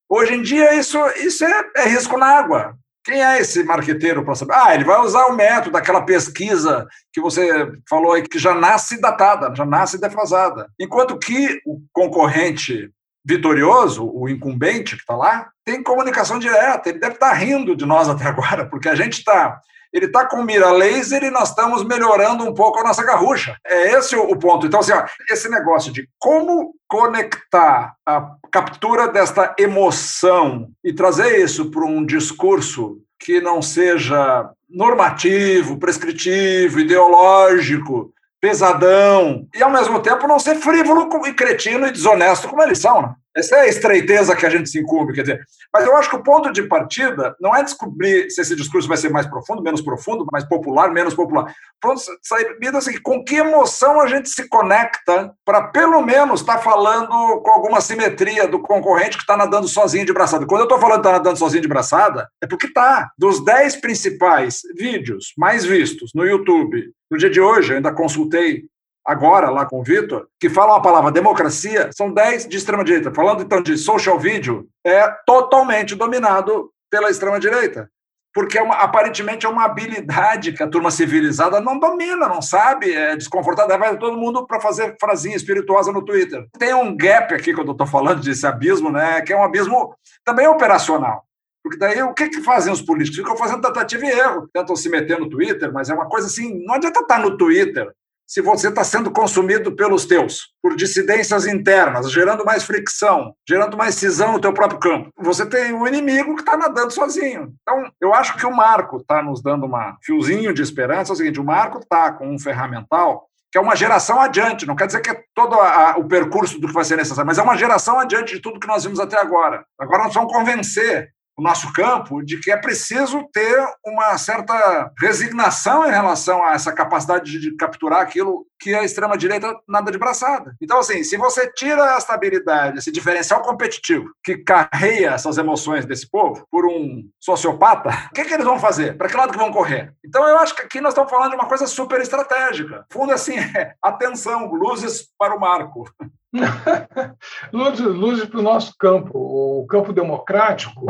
[0.08, 2.74] hoje em dia isso, isso é, é risco na água.
[3.04, 4.54] Quem é esse marqueteiro para saber?
[4.54, 9.00] Ah, ele vai usar o método daquela pesquisa que você falou aí, que já nasce
[9.00, 10.68] datada, já nasce defasada.
[10.78, 12.90] Enquanto que o concorrente
[13.24, 16.88] vitorioso, o incumbente que está lá, tem comunicação direta.
[16.88, 19.60] Ele deve estar tá rindo de nós até agora, porque a gente está
[19.92, 23.56] ele está com mira laser e nós estamos melhorando um pouco a nossa garrucha.
[23.66, 24.66] É esse o ponto.
[24.66, 31.70] Então, assim, ó, esse negócio de como conectar a captura desta emoção e trazer isso
[31.70, 40.38] para um discurso que não seja normativo, prescritivo, ideológico, pesadão, e ao mesmo tempo não
[40.38, 43.02] ser frívolo e cretino e desonesto como eles são.
[43.02, 43.14] Né?
[43.36, 45.40] Essa é a estreiteza que a gente se incumbe, quer dizer.
[45.72, 48.96] Mas eu acho que o ponto de partida não é descobrir se esse discurso vai
[48.96, 51.54] ser mais profundo, menos profundo, mais popular, menos popular.
[51.80, 56.56] Ponto de saída assim, com que emoção a gente se conecta para pelo menos estar
[56.56, 60.44] tá falando com alguma simetria do concorrente que está nadando sozinho de braçada.
[60.44, 63.10] Quando eu estou falando que está nadando sozinho de braçada, é porque está.
[63.16, 68.64] Dos dez principais vídeos mais vistos no YouTube no dia de hoje, eu ainda consultei
[69.06, 73.12] agora lá com o Vitor, que falam a palavra democracia, são 10 de extrema-direita.
[73.12, 77.88] Falando então de social video, é totalmente dominado pela extrema-direita.
[78.32, 82.92] Porque é uma, aparentemente é uma habilidade que a turma civilizada não domina, não sabe,
[82.94, 83.76] é desconfortável.
[83.76, 86.46] Vai todo mundo para fazer frasinha espirituosa no Twitter.
[86.56, 89.94] Tem um gap aqui, quando eu estou falando desse abismo, né, que é um abismo
[90.24, 91.24] também operacional.
[91.62, 93.18] Porque daí o que, que fazem os políticos?
[93.18, 94.48] Ficam fazendo tentativa e erro.
[94.52, 97.92] Tentam se meter no Twitter, mas é uma coisa assim: não adianta estar no Twitter
[98.30, 103.96] se você está sendo consumido pelos teus, por dissidências internas, gerando mais fricção, gerando mais
[103.96, 105.10] cisão no teu próprio campo.
[105.18, 107.52] Você tem um inimigo que está nadando sozinho.
[107.60, 111.10] Então, eu acho que o Marco está nos dando um fiozinho de esperança.
[111.10, 114.76] É o seguinte, o Marco está com um ferramental que é uma geração adiante, não
[114.76, 117.42] quer dizer que é todo a, o percurso do que vai ser necessário, mas é
[117.42, 119.64] uma geração adiante de tudo que nós vimos até agora.
[119.76, 121.10] Agora nós vamos convencer
[121.40, 126.70] o nosso campo de que é preciso ter uma certa resignação em relação a essa
[126.70, 130.54] capacidade de capturar aquilo que a extrema-direita nada de braçada.
[130.60, 136.08] Então, assim, se você tira a estabilidade, esse diferencial competitivo que carreia essas emoções desse
[136.10, 138.98] povo por um sociopata, o que, que eles vão fazer?
[138.98, 139.94] Para que lado que vão correr?
[140.04, 142.84] Então, eu acho que aqui nós estamos falando de uma coisa super estratégica.
[142.92, 145.90] Fundo, assim, é atenção, luzes para o marco.
[147.50, 150.84] luzes, luzes para o nosso campo, o campo democrático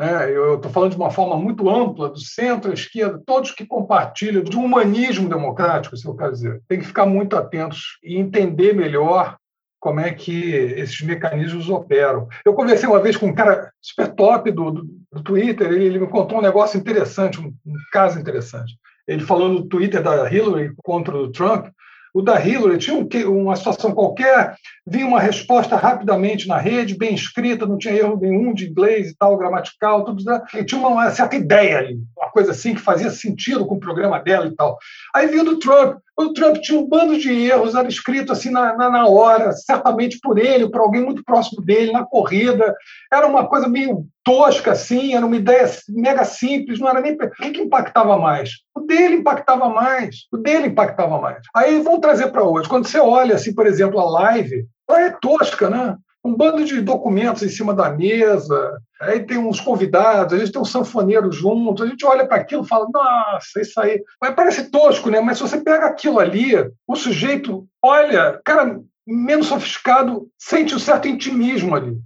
[0.00, 0.34] né?
[0.34, 4.42] Eu estou falando de uma forma muito ampla, do centro à esquerda, todos que compartilham
[4.42, 6.62] de um humanismo democrático, se eu quero dizer.
[6.66, 9.36] Tem que ficar muito atentos e entender melhor
[9.78, 12.26] como é que esses mecanismos operam.
[12.46, 15.98] Eu conversei uma vez com um cara super top do, do, do Twitter, ele, ele,
[15.98, 18.78] me contou um negócio interessante, um, um caso interessante.
[19.06, 21.66] Ele falou no Twitter da Hillary contra o Trump,
[22.14, 24.54] o da Hillary tinha um, uma situação qualquer,
[24.86, 29.16] vinha uma resposta rapidamente na rede, bem escrita, não tinha erro nenhum de inglês e
[29.16, 30.58] tal, gramatical, tudo isso.
[30.58, 34.18] E tinha uma certa ideia ali, uma coisa assim que fazia sentido com o programa
[34.18, 34.78] dela e tal.
[35.14, 35.98] Aí viu do Trump.
[36.20, 40.18] O Trump tinha um bando de erros, era escrito assim na, na, na hora, certamente
[40.20, 42.74] por ele, por alguém muito próximo dele, na corrida.
[43.12, 47.14] Era uma coisa meio tosca, assim, era uma ideia mega simples, não era nem.
[47.14, 48.50] O que, impactava mais?
[48.74, 50.26] O dele impactava mais.
[50.30, 51.38] O dele impactava mais.
[51.54, 52.68] Aí vamos trazer para hoje.
[52.68, 55.96] Quando você olha, assim, por exemplo, a live, ela é tosca, né?
[56.24, 60.60] Um bando de documentos em cima da mesa, aí tem uns convidados, a gente tem
[60.60, 64.02] um sanfoneiro junto, a gente olha para aquilo e fala, nossa, isso aí.
[64.20, 65.20] Mas parece tosco, né?
[65.20, 66.52] Mas se você pega aquilo ali,
[66.86, 71.98] o sujeito olha, cara, menos sofisticado, sente um certo intimismo ali.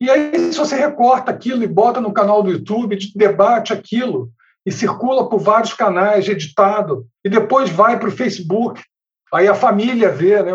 [0.00, 4.30] E aí, se você recorta aquilo e bota no canal do YouTube, debate aquilo,
[4.66, 8.82] e circula por vários canais editado, e depois vai para o Facebook,
[9.32, 10.52] aí a família vê, né?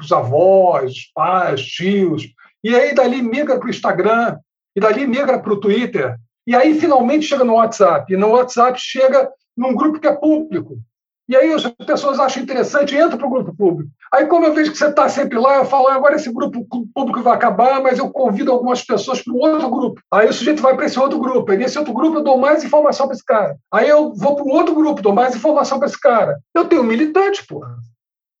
[0.00, 2.28] Os avós, os pais, tios,
[2.62, 4.38] e aí dali migra para o Instagram,
[4.76, 8.78] e dali migra para o Twitter, e aí finalmente chega no WhatsApp, e no WhatsApp
[8.80, 10.78] chega num grupo que é público.
[11.26, 13.90] E aí as pessoas acham interessante e entram para o grupo público.
[14.12, 17.22] Aí, como eu vejo que você está sempre lá, eu falo, agora esse grupo público
[17.22, 20.02] vai acabar, mas eu convido algumas pessoas para um outro grupo.
[20.12, 21.50] Aí o sujeito vai para esse outro grupo.
[21.50, 23.56] E nesse outro grupo eu dou mais informação para esse cara.
[23.72, 26.38] Aí eu vou para um outro grupo, dou mais informação para esse cara.
[26.54, 27.74] Eu tenho militante, porra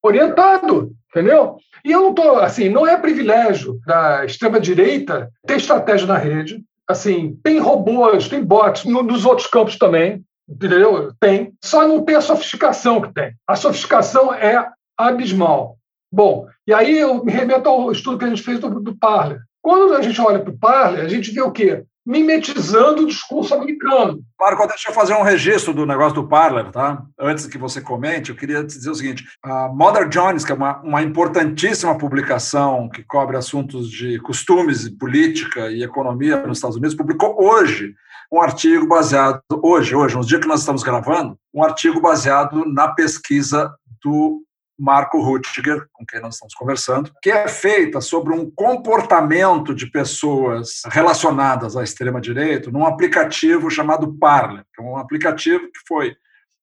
[0.04, 1.56] orientado, entendeu?
[1.82, 6.62] E eu não estou, assim, não é privilégio da extrema-direita ter estratégia na rede.
[6.86, 11.12] Assim, tem robôs, tem bots nos outros campos também, entendeu?
[11.18, 11.54] Tem.
[11.64, 13.32] Só não tem a sofisticação que tem.
[13.48, 15.78] A sofisticação é abismal.
[16.12, 19.40] Bom, e aí eu me remeto ao estudo que a gente fez do, do Parler.
[19.62, 21.82] Quando a gente olha para o Parler, a gente vê o quê?
[22.04, 24.20] Mimetizando o discurso americano.
[24.38, 27.02] Marco, deixa eu fazer um registro do negócio do Parler, tá?
[27.18, 30.54] Antes que você comente, eu queria te dizer o seguinte: a Mother Jones, que é
[30.54, 36.94] uma, uma importantíssima publicação que cobre assuntos de costumes, política e economia nos Estados Unidos,
[36.94, 37.94] publicou hoje
[38.30, 42.88] um artigo baseado, hoje, hoje, nos dias que nós estamos gravando, um artigo baseado na
[42.88, 44.42] pesquisa do
[44.78, 50.82] Marco Ruttiger, com quem nós estamos conversando, que é feita sobre um comportamento de pessoas
[50.90, 56.16] relacionadas à extrema-direita num aplicativo chamado Parler, que é um aplicativo que foi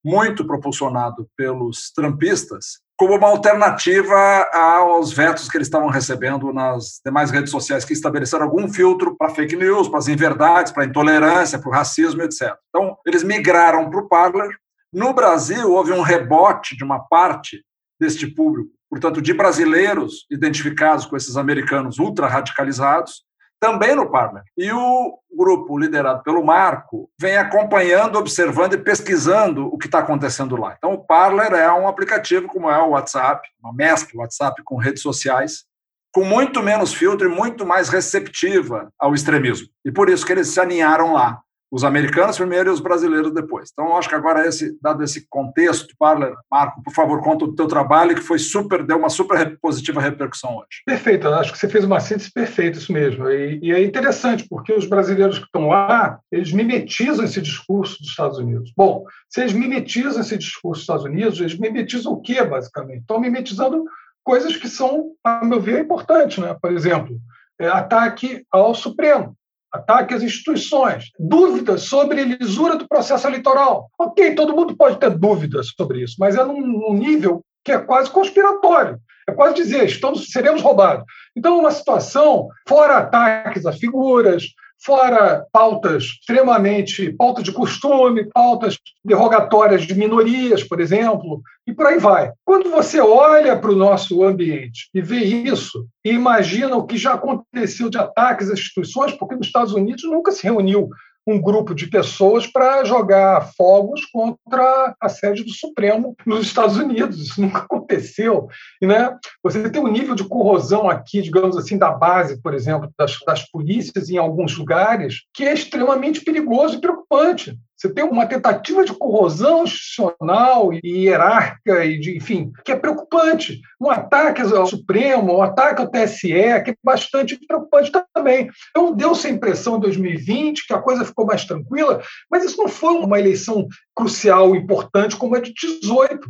[0.04, 4.16] muito propulsionado pelos trampistas como uma alternativa
[4.52, 9.34] aos vetos que eles estavam recebendo nas demais redes sociais que estabeleceram algum filtro para
[9.34, 12.54] fake news, para as inverdades, para a intolerância, para o racismo, etc.
[12.68, 14.56] Então, eles migraram para o Parler.
[14.92, 17.64] No Brasil, houve um rebote de uma parte
[18.02, 23.22] deste público, portanto, de brasileiros identificados com esses americanos ultra radicalizados,
[23.60, 24.42] também no Parler.
[24.58, 30.56] E o grupo liderado pelo Marco vem acompanhando, observando e pesquisando o que está acontecendo
[30.56, 30.74] lá.
[30.76, 35.00] Então, o Parler é um aplicativo como é o WhatsApp, uma mescla WhatsApp com redes
[35.00, 35.64] sociais,
[36.12, 39.68] com muito menos filtro e muito mais receptiva ao extremismo.
[39.84, 41.40] E por isso que eles se aninharam lá
[41.72, 43.70] os americanos primeiro e os brasileiros depois.
[43.72, 47.66] Então, acho que agora, esse, dado esse contexto, Parler, Marco, por favor, conta o teu
[47.66, 50.82] trabalho, que foi super, deu uma super positiva repercussão hoje.
[50.84, 53.26] Perfeito, acho que você fez uma síntese perfeita, isso mesmo.
[53.30, 58.10] E, e, é interessante, porque os brasileiros que estão lá, eles mimetizam esse discurso dos
[58.10, 58.70] Estados Unidos.
[58.76, 63.00] Bom, se eles mimetizam esse discurso dos Estados Unidos, eles mimetizam o quê, basicamente?
[63.00, 63.82] Estão mimetizando
[64.22, 66.36] coisas que são, a meu ver, importantes.
[66.36, 66.54] Né?
[66.60, 67.18] Por exemplo,
[67.58, 69.34] é, ataque ao Supremo
[69.72, 73.90] ataque às instituições, dúvidas sobre a lisura do processo eleitoral.
[73.98, 77.78] Ok, todo mundo pode ter dúvidas sobre isso, mas é num, num nível que é
[77.78, 79.00] quase conspiratório.
[79.28, 81.04] É quase dizer, estamos, seremos roubados.
[81.36, 84.44] Então, é uma situação, fora ataques a figuras,
[84.84, 91.98] fora pautas extremamente, pautas de costume, pautas derrogatórias de minorias, por exemplo, e por aí
[91.98, 92.32] vai.
[92.44, 97.14] Quando você olha para o nosso ambiente e vê isso, e imagina o que já
[97.14, 100.88] aconteceu de ataques às instituições, porque nos Estados Unidos nunca se reuniu
[101.26, 107.18] um grupo de pessoas para jogar fogos contra a sede do Supremo nos Estados Unidos.
[107.20, 108.48] Isso nunca aconteceu.
[108.80, 112.92] E, né, você tem um nível de corrosão aqui, digamos assim, da base, por exemplo,
[112.98, 117.58] das, das polícias em alguns lugares, que é extremamente perigoso e preocupante.
[117.82, 123.60] Você tem uma tentativa de corrosão institucional e hierárquica, e de, enfim, que é preocupante.
[123.80, 126.28] Um ataque ao Supremo, um ataque ao TSE,
[126.64, 128.48] que é bastante preocupante também.
[128.70, 132.68] Então, deu-se a impressão em 2020 que a coisa ficou mais tranquila, mas isso não
[132.68, 133.66] foi uma eleição
[133.96, 136.20] crucial, importante como a de 18.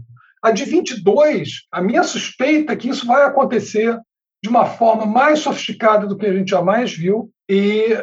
[0.43, 3.95] A de 22, a minha suspeita é que isso vai acontecer
[4.43, 8.03] de uma forma mais sofisticada do que a gente jamais viu e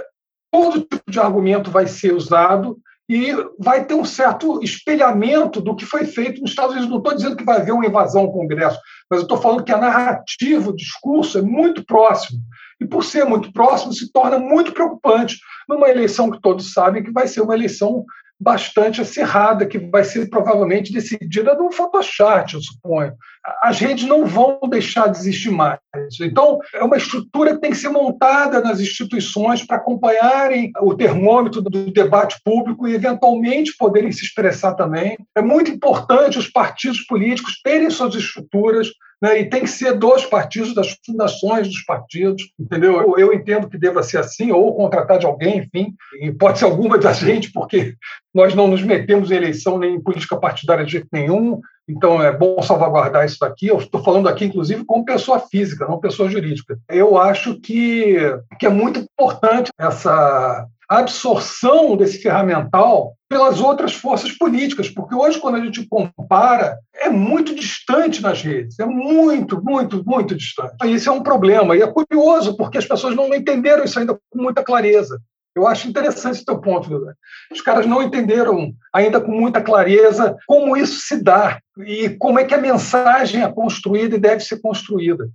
[0.52, 2.78] todo tipo de argumento vai ser usado
[3.10, 6.92] e vai ter um certo espelhamento do que foi feito nos Estados Unidos.
[6.92, 9.80] Não estou dizendo que vai haver uma invasão ao Congresso, mas estou falando que a
[9.80, 12.40] narrativa, o discurso é muito próximo.
[12.80, 17.12] E por ser muito próximo, se torna muito preocupante numa eleição que todos sabem que
[17.12, 18.06] vai ser uma eleição
[18.40, 23.14] bastante acirrada, que vai ser provavelmente decidida no Photoshop, eu suponho.
[23.62, 25.80] As redes não vão deixar de existir mais.
[26.22, 31.62] Então, é uma estrutura que tem que ser montada nas instituições para acompanharem o termômetro
[31.62, 35.18] do debate público e, eventualmente, poderem se expressar também.
[35.36, 38.90] É muito importante os partidos políticos terem suas estruturas,
[39.22, 43.02] né, e tem que ser dos partidos, das fundações dos partidos, entendeu?
[43.02, 46.66] Eu, eu, entendo que deva ser assim, ou contratar de alguém, enfim, e pode ser
[46.66, 47.96] alguma da gente, porque
[48.34, 52.32] nós não nos metemos em eleição nem em política partidária de jeito nenhum, então é
[52.32, 53.68] bom salvaguardar isso daqui.
[53.68, 56.78] Eu estou falando aqui, inclusive, como pessoa física, não pessoa jurídica.
[56.88, 58.18] Eu acho que,
[58.60, 65.56] que é muito importante essa absorção desse ferramental pelas outras forças políticas, porque hoje, quando
[65.56, 70.74] a gente compara, é muito distante nas redes, é muito, muito, muito distante.
[70.86, 74.42] Isso é um problema, e é curioso, porque as pessoas não entenderam isso ainda com
[74.42, 75.20] muita clareza.
[75.56, 77.12] Eu acho interessante esse teu ponto, José.
[77.52, 82.44] Os caras não entenderam ainda com muita clareza como isso se dá e como é
[82.44, 85.30] que a mensagem é construída e deve ser construída.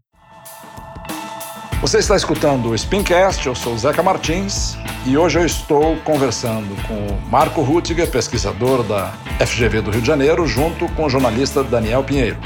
[1.80, 4.74] Você está escutando o Spincast, eu sou o Zeca Martins
[5.06, 9.12] e hoje eu estou conversando com o Marco Rutiger, pesquisador da
[9.44, 12.38] FGV do Rio de Janeiro, junto com o jornalista Daniel Pinheiro.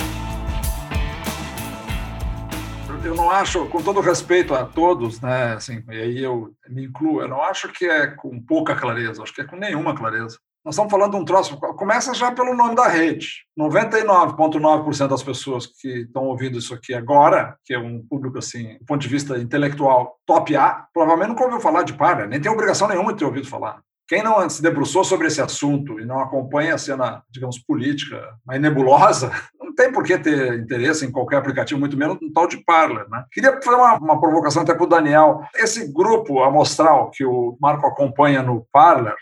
[3.09, 7.23] Eu não acho, com todo respeito a todos, né, assim, e aí eu me incluo,
[7.23, 10.39] eu não acho que é com pouca clareza, acho que é com nenhuma clareza.
[10.63, 13.47] Nós estamos falando de um troço, começa já pelo nome da rede.
[13.59, 18.85] 99,9% das pessoas que estão ouvindo isso aqui agora, que é um público, assim, do
[18.85, 22.89] ponto de vista intelectual top A, provavelmente nunca ouviu falar de Parra, nem tem obrigação
[22.89, 23.81] nenhuma de ter ouvido falar.
[24.09, 28.59] Quem não se debruçou sobre esse assunto e não acompanha a cena, digamos, política mais
[28.59, 32.57] nebulosa, não tem por que ter interesse em qualquer aplicativo, muito menos um tal de
[32.65, 33.07] Parler.
[33.11, 33.23] Né?
[33.31, 35.43] Queria fazer uma, uma provocação até para o Daniel.
[35.55, 39.15] Esse grupo amostral que o Marco acompanha no Parler,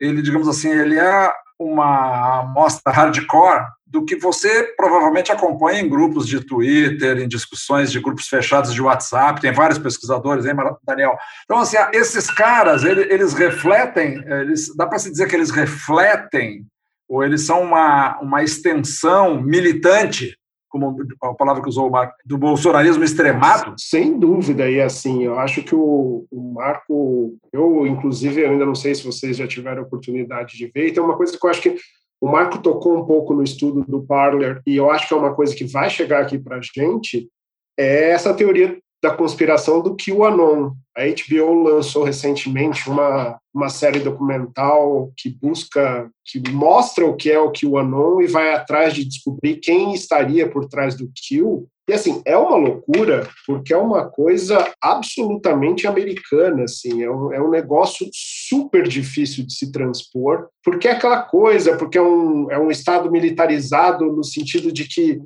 [0.00, 6.26] ele, digamos assim, ele é uma amostra hardcore do que você provavelmente acompanha em grupos
[6.26, 11.14] de Twitter, em discussões de grupos fechados de WhatsApp, tem vários pesquisadores, hein, Daniel?
[11.44, 16.64] Então, assim, esses caras, eles refletem, eles, dá para se dizer que eles refletem,
[17.06, 20.34] ou eles são uma, uma extensão militante
[20.70, 23.74] como a palavra que usou o Marco, do bolsonarismo extremado?
[23.76, 28.94] Sem dúvida, e assim, eu acho que o, o Marco, eu inclusive ainda não sei
[28.94, 31.76] se vocês já tiveram oportunidade de ver, e tem uma coisa que eu acho que
[32.22, 35.34] o Marco tocou um pouco no estudo do Parler, e eu acho que é uma
[35.34, 37.28] coisa que vai chegar aqui para a gente,
[37.76, 40.72] é essa teoria da conspiração do QAnon.
[40.96, 47.40] A HBO lançou recentemente uma, uma série documental que busca, que mostra o que é
[47.40, 51.66] o QAnon e vai atrás de descobrir quem estaria por trás do Q.
[51.88, 57.42] E assim, é uma loucura, porque é uma coisa absolutamente americana, assim, é um, é
[57.42, 62.58] um negócio super difícil de se transpor, porque é aquela coisa, porque é um, é
[62.58, 65.20] um Estado militarizado no sentido de que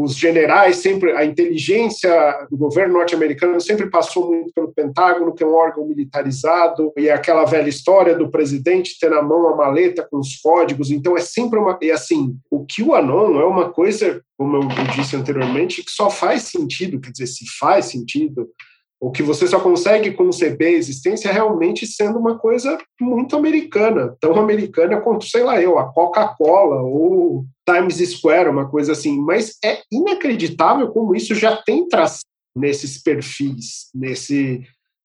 [0.00, 5.46] os generais sempre, a inteligência do governo norte-americano sempre passou muito pelo Pentágono, que é
[5.46, 10.06] um órgão militarizado, e é aquela velha história do presidente ter na mão a maleta
[10.08, 10.92] com os códigos.
[10.92, 11.76] Então é sempre uma.
[11.82, 17.00] E assim, o QAnon é uma coisa, como eu disse anteriormente, que só faz sentido,
[17.00, 18.48] quer dizer, se faz sentido,
[19.00, 24.34] o que você só consegue conceber a existência realmente sendo uma coisa muito americana, tão
[24.34, 29.20] americana quanto, sei lá eu, a Coca-Cola ou Times Square, uma coisa assim.
[29.20, 32.24] Mas é inacreditável como isso já tem traçado
[32.56, 34.64] nesses perfis, nesse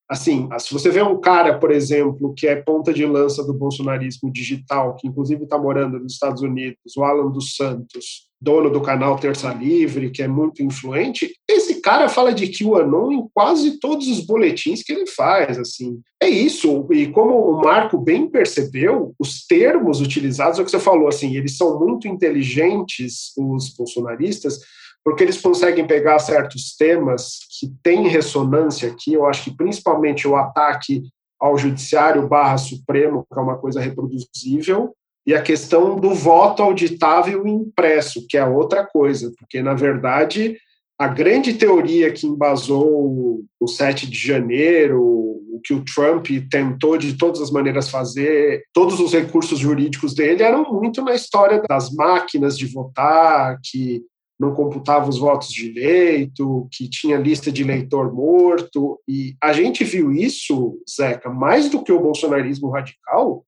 [0.09, 4.31] assim, se você vê um cara, por exemplo, que é ponta de lança do bolsonarismo
[4.31, 9.17] digital, que inclusive está morando nos Estados Unidos, o Alan dos Santos, dono do canal
[9.17, 14.19] Terça Livre, que é muito influente, esse cara fala de QAnon em quase todos os
[14.19, 16.01] boletins que ele faz, assim.
[16.21, 20.79] É isso, e como o Marco bem percebeu, os termos utilizados, é o que você
[20.79, 24.59] falou, assim, eles são muito inteligentes, os bolsonaristas,
[25.05, 30.35] porque eles conseguem pegar certos temas que têm ressonância aqui, eu acho que principalmente o
[30.35, 31.03] ataque
[31.39, 34.93] ao judiciário barra supremo, que é uma coisa reproduzível,
[35.25, 40.57] e a questão do voto auditável impresso, que é outra coisa, porque, na verdade,
[40.99, 47.17] a grande teoria que embasou o 7 de janeiro, o que o Trump tentou de
[47.17, 52.57] todas as maneiras fazer, todos os recursos jurídicos dele eram muito na história das máquinas
[52.57, 54.03] de votar, que
[54.39, 58.99] não computava os votos direito, que tinha lista de eleitor morto.
[59.07, 63.45] E a gente viu isso, Zeca, mais do que o bolsonarismo radical,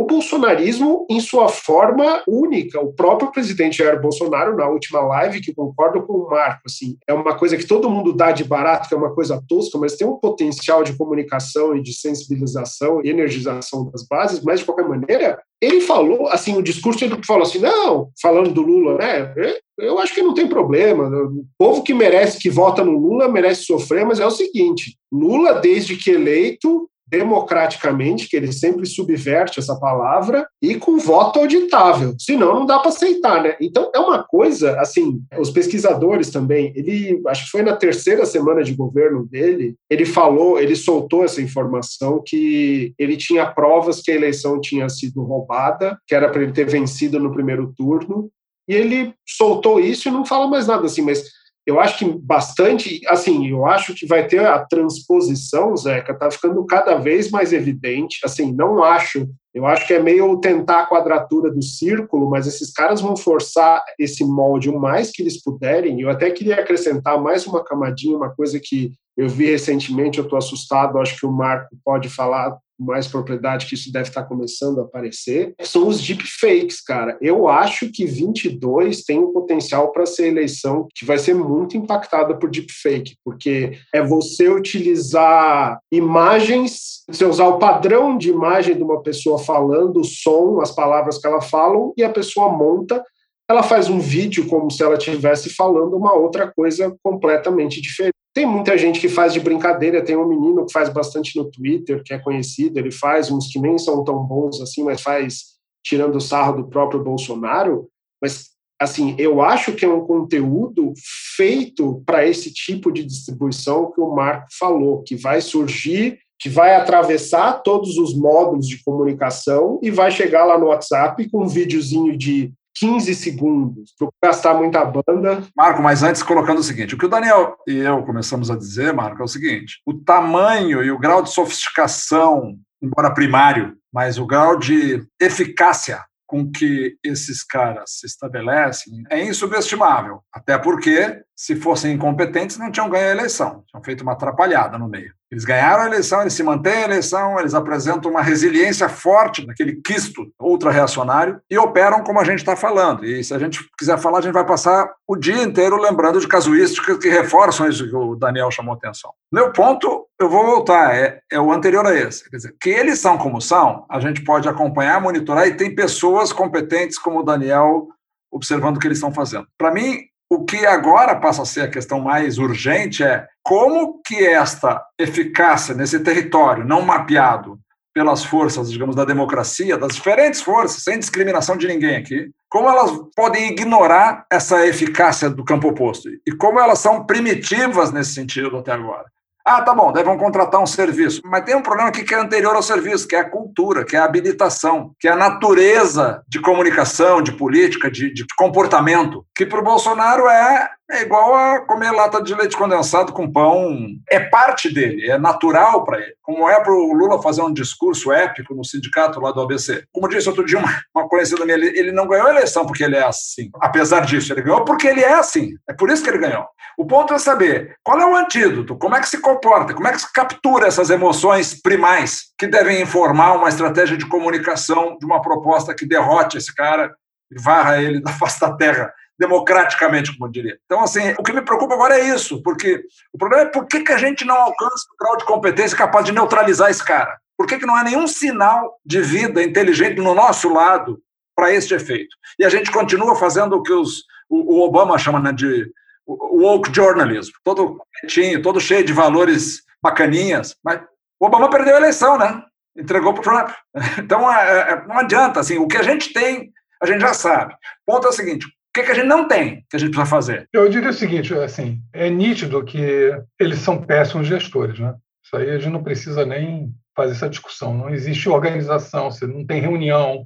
[0.00, 2.80] o bolsonarismo em sua forma única.
[2.80, 7.12] O próprio presidente Jair Bolsonaro, na última live, que concordo com o Marco, assim, é
[7.12, 10.08] uma coisa que todo mundo dá de barato, que é uma coisa tosca, mas tem
[10.08, 15.38] um potencial de comunicação e de sensibilização e energização das bases, mas de qualquer maneira,
[15.60, 19.34] ele falou, assim, o discurso ele falou assim, não, falando do Lula, né,
[19.78, 23.64] eu acho que não tem problema, o povo que merece, que vota no Lula, merece
[23.64, 29.78] sofrer, mas é o seguinte, Lula, desde que eleito, democraticamente, que ele sempre subverte essa
[29.78, 32.14] palavra, e com voto auditável.
[32.18, 33.56] Senão, não dá para aceitar, né?
[33.60, 38.62] Então, é uma coisa, assim, os pesquisadores também, ele, acho que foi na terceira semana
[38.62, 44.14] de governo dele, ele falou, ele soltou essa informação que ele tinha provas que a
[44.14, 48.30] eleição tinha sido roubada, que era para ele ter vencido no primeiro turno,
[48.68, 51.24] e ele soltou isso e não fala mais nada assim, mas
[51.70, 56.64] eu acho que bastante, assim, eu acho que vai ter a transposição, Zeca, tá ficando
[56.66, 61.48] cada vez mais evidente, assim, não acho, eu acho que é meio tentar a quadratura
[61.48, 66.10] do círculo, mas esses caras vão forçar esse molde o mais que eles puderem, eu
[66.10, 70.98] até queria acrescentar mais uma camadinha, uma coisa que eu vi recentemente, eu estou assustado,
[70.98, 75.54] acho que o Marco pode falar mais propriedade que isso deve estar começando a aparecer,
[75.62, 77.16] são os deepfakes, cara.
[77.20, 82.36] Eu acho que 22 tem um potencial para ser eleição que vai ser muito impactada
[82.36, 89.02] por deepfake, porque é você utilizar imagens, você usar o padrão de imagem de uma
[89.02, 93.04] pessoa falando, o som, as palavras que ela fala, e a pessoa monta
[93.50, 98.14] ela faz um vídeo como se ela estivesse falando uma outra coisa completamente diferente.
[98.32, 102.00] Tem muita gente que faz de brincadeira, tem um menino que faz bastante no Twitter,
[102.04, 106.20] que é conhecido, ele faz uns que nem são tão bons assim, mas faz tirando
[106.20, 107.88] sarro do próprio Bolsonaro,
[108.22, 110.92] mas assim, eu acho que é um conteúdo
[111.36, 116.76] feito para esse tipo de distribuição que o Marco falou, que vai surgir, que vai
[116.76, 122.16] atravessar todos os módulos de comunicação e vai chegar lá no WhatsApp com um videozinho
[122.16, 125.42] de 15 segundos para gastar muita banda.
[125.56, 128.92] Marco, mas antes colocando o seguinte: o que o Daniel e eu começamos a dizer,
[128.92, 134.26] Marco, é o seguinte: o tamanho e o grau de sofisticação, embora primário, mas o
[134.26, 140.22] grau de eficácia com que esses caras se estabelecem é insubestimável.
[140.32, 143.64] Até porque, se fossem incompetentes, não tinham ganho a eleição.
[143.66, 145.12] Tinham feito uma atrapalhada no meio.
[145.30, 149.76] Eles ganharam a eleição, eles se mantêm a eleição, eles apresentam uma resiliência forte naquele
[149.76, 153.04] quisto ultra-reacionário e operam como a gente está falando.
[153.04, 156.26] E se a gente quiser falar, a gente vai passar o dia inteiro lembrando de
[156.26, 159.12] casuísticas que reforçam isso que o Daniel chamou atenção.
[159.32, 162.28] Meu ponto, eu vou voltar, é, é o anterior a esse.
[162.28, 166.32] Quer dizer, que eles são como são, a gente pode acompanhar, monitorar e tem pessoas
[166.32, 167.88] competentes como o Daniel
[168.32, 169.46] observando o que eles estão fazendo.
[169.58, 169.98] Para mim,
[170.30, 175.74] o que agora passa a ser a questão mais urgente é como que esta eficácia
[175.74, 177.58] nesse território não mapeado
[177.92, 182.92] pelas forças, digamos, da democracia, das diferentes forças, sem discriminação de ninguém aqui, como elas
[183.16, 188.70] podem ignorar essa eficácia do campo oposto e como elas são primitivas nesse sentido até
[188.70, 189.06] agora.
[189.52, 191.20] Ah, tá bom, devem contratar um serviço.
[191.24, 193.98] Mas tem um problema que é anterior ao serviço, que é a cultura, que é
[193.98, 199.58] a habilitação, que é a natureza de comunicação, de política, de, de comportamento, que para
[199.58, 203.86] o Bolsonaro é é igual a comer lata de leite condensado com pão.
[204.10, 206.14] É parte dele, é natural para ele.
[206.20, 209.84] Como é para o Lula fazer um discurso épico no sindicato lá do ABC.
[209.92, 212.82] Como disse outro dia uma, uma conhecida minha, ele, ele não ganhou a eleição porque
[212.82, 213.50] ele é assim.
[213.60, 215.52] Apesar disso, ele ganhou porque ele é assim.
[215.68, 216.46] É por isso que ele ganhou.
[216.76, 219.92] O ponto é saber qual é o antídoto, como é que se comporta, como é
[219.92, 225.20] que se captura essas emoções primais que devem informar uma estratégia de comunicação de uma
[225.20, 226.94] proposta que derrote esse cara
[227.30, 230.58] e varra ele da face da terra democraticamente, como eu diria.
[230.64, 233.82] Então, assim, o que me preocupa agora é isso, porque o problema é por que,
[233.82, 237.18] que a gente não alcança o grau de competência capaz de neutralizar esse cara?
[237.36, 240.98] Por que, que não há nenhum sinal de vida inteligente no nosso lado
[241.36, 242.16] para este efeito?
[242.38, 245.70] E a gente continua fazendo o que os, o, o Obama chama né, de
[246.06, 250.80] woke journalism, todo quietinho, todo cheio de valores bacaninhas, mas
[251.20, 252.42] o Obama perdeu a eleição, né?
[252.74, 253.50] Entregou para o Trump.
[254.02, 256.50] Então, é, é, não adianta, assim, o que a gente tem,
[256.82, 257.52] a gente já sabe.
[257.86, 259.90] O ponto é o seguinte, o que, que a gente não tem que a gente
[259.90, 260.48] precisa fazer?
[260.52, 264.94] Eu diria o seguinte, assim, é nítido que eles são péssimos gestores, né?
[265.24, 267.76] Isso aí a gente não precisa nem fazer essa discussão.
[267.76, 270.24] Não existe organização, você não tem reunião,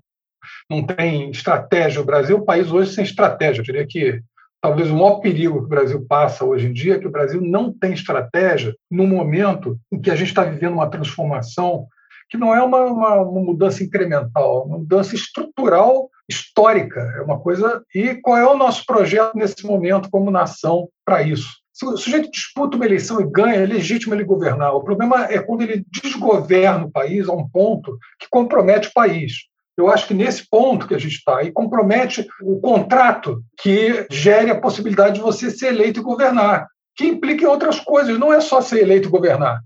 [0.68, 2.02] não tem estratégia.
[2.02, 3.60] O Brasil é um país hoje sem estratégia.
[3.60, 4.20] Eu diria que
[4.60, 7.40] talvez o maior perigo que o Brasil passa hoje em dia é que o Brasil
[7.40, 11.86] não tem estratégia no momento em que a gente está vivendo uma transformação
[12.28, 17.38] que não é uma, uma, uma mudança incremental, é uma mudança estrutural histórica, é uma
[17.38, 17.82] coisa.
[17.94, 21.48] E qual é o nosso projeto nesse momento como nação para isso?
[21.72, 24.74] Se o sujeito disputa uma eleição e ganha, é legítimo ele governar.
[24.74, 29.32] O problema é quando ele desgoverna o país a um ponto que compromete o país.
[29.76, 34.50] Eu acho que nesse ponto que a gente está, e compromete o contrato que gere
[34.50, 38.40] a possibilidade de você ser eleito e governar, que implica em outras coisas, não é
[38.40, 39.60] só ser eleito e governar.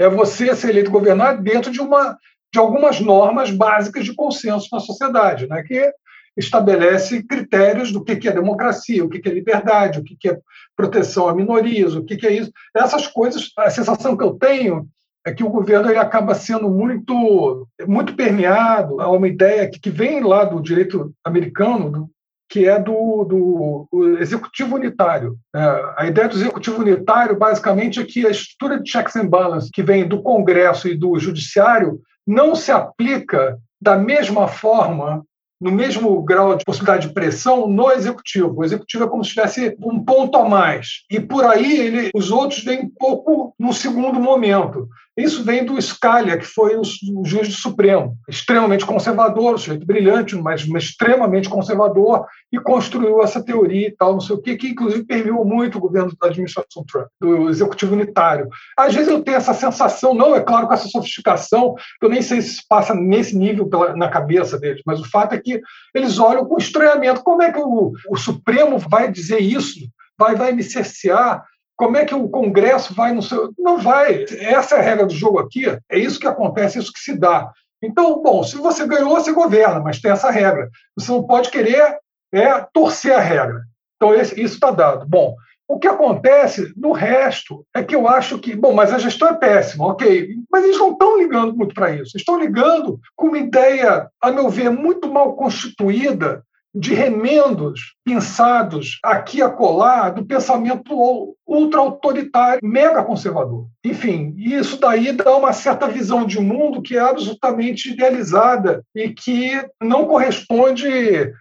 [0.00, 2.16] É você ser eleito governar dentro de uma
[2.52, 5.62] de algumas normas básicas de consenso na sociedade, né?
[5.62, 5.92] que
[6.36, 10.38] estabelece critérios do que é democracia, o que é liberdade, o que é
[10.76, 12.50] proteção a minorias, o que é isso.
[12.74, 14.88] Essas coisas, a sensação que eu tenho
[15.24, 19.90] é que o governo ele acaba sendo muito, muito permeado a uma ideia que, que
[19.90, 22.10] vem lá do direito americano, do,
[22.50, 25.36] que é do, do, executivo unitário.
[25.54, 29.70] É, a ideia do executivo unitário, basicamente, é que a estrutura de checks and balances
[29.72, 35.24] que vem do Congresso e do Judiciário não se aplica da mesma forma,
[35.60, 38.54] no mesmo grau de possibilidade de pressão no executivo.
[38.56, 41.04] O executivo é como se tivesse um ponto a mais.
[41.08, 44.88] E por aí ele, os outros vêm um pouco no segundo momento.
[45.16, 46.82] Isso vem do Scalia, que foi o,
[47.24, 53.42] juiz do Supremo, extremamente conservador, um sujeito brilhante, mas, mas, extremamente conservador, e construiu essa
[53.42, 56.84] teoria e tal, não sei o quê, que inclusive permeou muito o governo da administração
[56.90, 58.48] Trump, do executivo unitário.
[58.76, 62.40] Às vezes eu tenho essa sensação, não, é claro, com essa sofisticação, eu nem sei
[62.40, 65.60] se passa nesse nível pela, na cabeça deles, mas o fato é que
[65.94, 67.22] eles olham com estranhamento.
[67.22, 69.80] Como é que o, o Supremo vai dizer isso?
[70.18, 71.42] Vai, vai me cercear
[71.80, 73.54] como é que o Congresso vai no seu.
[73.58, 74.26] Não vai.
[74.38, 75.64] Essa é a regra do jogo aqui.
[75.90, 77.50] É isso que acontece, é isso que se dá.
[77.82, 80.68] Então, bom, se você ganhou, você governa, mas tem essa regra.
[80.94, 81.96] Você não pode querer
[82.34, 83.62] é, torcer a regra.
[83.96, 85.06] Então, esse, isso está dado.
[85.08, 85.34] Bom,
[85.66, 89.34] o que acontece no resto é que eu acho que, bom, mas a gestão é
[89.34, 92.14] péssima, ok, mas eles não estão ligando muito para isso.
[92.14, 96.44] Estão ligando com uma ideia, a meu ver, muito mal constituída
[96.74, 103.66] de remendos pensados aqui e acolá do pensamento ultra-autoritário, mega conservador.
[103.84, 109.50] Enfim, isso daí dá uma certa visão de mundo que é absolutamente idealizada e que
[109.82, 110.88] não corresponde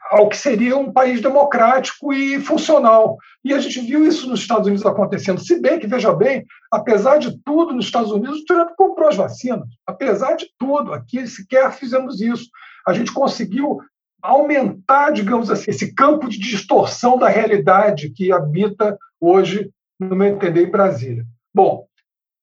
[0.10, 3.18] ao que seria um país democrático e funcional.
[3.44, 5.40] E a gente viu isso nos Estados Unidos acontecendo.
[5.40, 9.16] Se bem que, veja bem, apesar de tudo, nos Estados Unidos, o Trump comprou as
[9.16, 9.68] vacinas.
[9.86, 12.50] Apesar de tudo, aqui sequer fizemos isso.
[12.88, 13.80] A gente conseguiu
[14.22, 20.68] aumentar, digamos assim, esse campo de distorção da realidade que habita hoje, no meu entender,
[20.68, 21.26] em Brasília.
[21.54, 21.88] Bom, o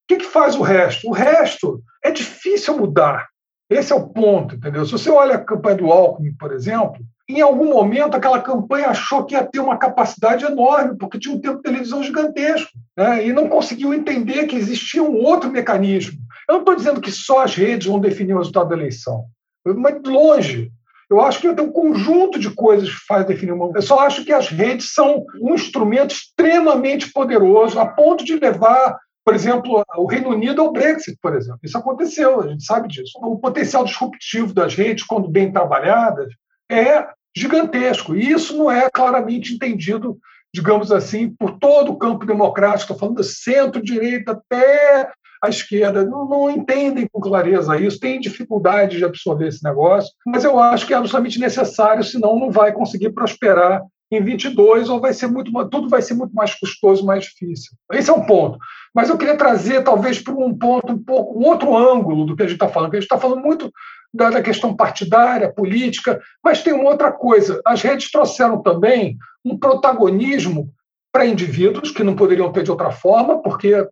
[0.09, 1.09] que, que faz o resto?
[1.09, 3.29] O resto é difícil mudar.
[3.69, 4.85] Esse é o ponto, entendeu?
[4.87, 9.25] Se você olha a campanha do Alckmin, por exemplo, em algum momento aquela campanha achou
[9.25, 13.27] que ia ter uma capacidade enorme, porque tinha um tempo de televisão gigantesco, né?
[13.27, 16.19] e não conseguiu entender que existia um outro mecanismo.
[16.49, 19.25] Eu não estou dizendo que só as redes vão definir o resultado da eleição,
[19.65, 20.71] mas longe.
[21.09, 23.71] Eu acho que tem um conjunto de coisas que faz definir uma.
[23.75, 28.99] Eu só acho que as redes são um instrumento extremamente poderoso, a ponto de levar
[29.27, 31.59] por exemplo, o Reino Unido ao Brexit, por exemplo.
[31.65, 33.19] Isso aconteceu, a gente sabe disso.
[33.21, 36.33] O potencial disruptivo das redes, quando bem trabalhadas,
[36.71, 38.15] é gigantesco.
[38.15, 40.17] E isso não é claramente entendido,
[40.55, 42.83] digamos assim, por todo o campo democrático.
[42.83, 45.11] Estou falando do centro-direita até
[45.43, 46.05] a esquerda.
[46.05, 50.11] Não, não, entendem com clareza isso, têm dificuldade de absorver esse negócio.
[50.27, 55.01] Mas eu acho que é absolutamente necessário, senão não vai conseguir prosperar em 22 ou
[55.01, 57.73] vai ser muito tudo vai ser muito mais custoso, mais difícil.
[57.93, 58.59] Esse é um ponto.
[58.95, 62.43] Mas eu queria trazer talvez para um ponto um pouco um outro ângulo do que
[62.43, 62.93] a gente está falando.
[62.93, 63.71] a gente está falando muito
[64.15, 67.61] da, da questão partidária, política, mas tem uma outra coisa.
[67.65, 70.71] As redes trouxeram também um protagonismo
[71.13, 73.87] para indivíduos que não poderiam ter de outra forma, porque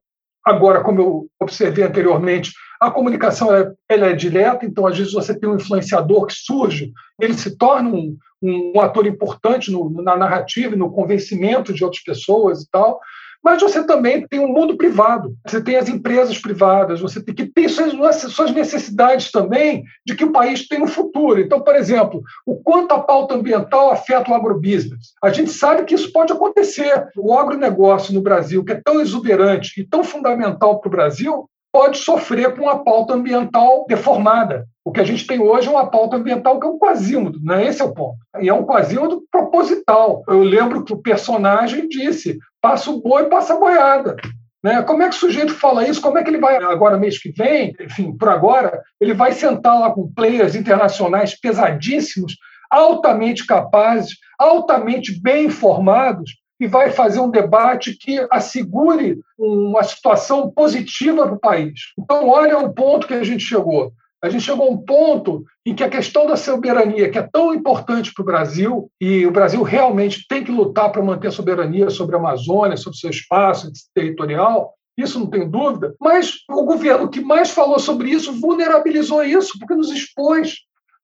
[0.44, 5.38] agora, como eu observei anteriormente, a comunicação é, ela é direta, então às vezes você
[5.38, 10.76] tem um influenciador que surge, ele se torna um, um ator importante no, na narrativa
[10.76, 13.00] no convencimento de outras pessoas e tal.
[13.44, 17.44] Mas você também tem um mundo privado, você tem as empresas privadas, você tem que
[17.44, 21.38] ter suas, necessidades também de que o país tenha um futuro.
[21.38, 25.12] Então, por exemplo, o quanto a pauta ambiental afeta o agrobusiness.
[25.22, 27.06] A gente sabe que isso pode acontecer.
[27.18, 31.98] O agronegócio no Brasil, que é tão exuberante e tão fundamental para o Brasil, pode
[31.98, 34.64] sofrer com a pauta ambiental deformada.
[34.84, 37.66] O que a gente tem hoje é uma pauta ambiental que é um quasímodo, né?
[37.66, 38.18] esse é o ponto.
[38.40, 40.22] E é um quasímodo proposital.
[40.28, 44.16] Eu lembro que o personagem disse: passa o boi, passa a boiada.
[44.62, 44.82] Né?
[44.84, 46.00] Como é que o sujeito fala isso?
[46.00, 49.78] Como é que ele vai, agora, mês que vem, enfim, por agora, ele vai sentar
[49.78, 52.34] lá com players internacionais pesadíssimos,
[52.70, 61.26] altamente capazes, altamente bem informados, e vai fazer um debate que assegure uma situação positiva
[61.26, 61.92] para o país.
[61.98, 63.92] Então, olha o ponto que a gente chegou
[64.24, 67.52] a gente chegou a um ponto em que a questão da soberania, que é tão
[67.52, 71.90] importante para o Brasil, e o Brasil realmente tem que lutar para manter a soberania
[71.90, 77.10] sobre a Amazônia, sobre o seu espaço territorial, isso não tenho dúvida, mas o governo
[77.10, 80.54] que mais falou sobre isso vulnerabilizou isso, porque nos expôs,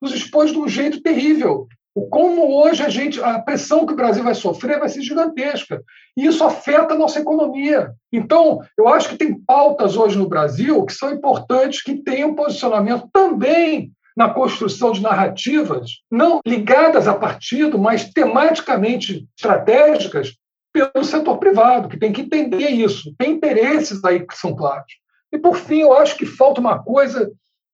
[0.01, 1.69] nos expôs de um jeito terrível.
[2.09, 5.83] Como hoje a gente, a pressão que o Brasil vai sofrer vai ser gigantesca.
[6.17, 7.93] E isso afeta a nossa economia.
[8.13, 13.09] Então, eu acho que tem pautas hoje no Brasil que são importantes, que tenham posicionamento
[13.13, 20.35] também na construção de narrativas, não ligadas a partido, mas tematicamente estratégicas
[20.73, 23.15] pelo setor privado, que tem que entender isso.
[23.19, 24.93] Tem interesses aí que são claros.
[25.33, 27.31] E, por fim, eu acho que falta uma coisa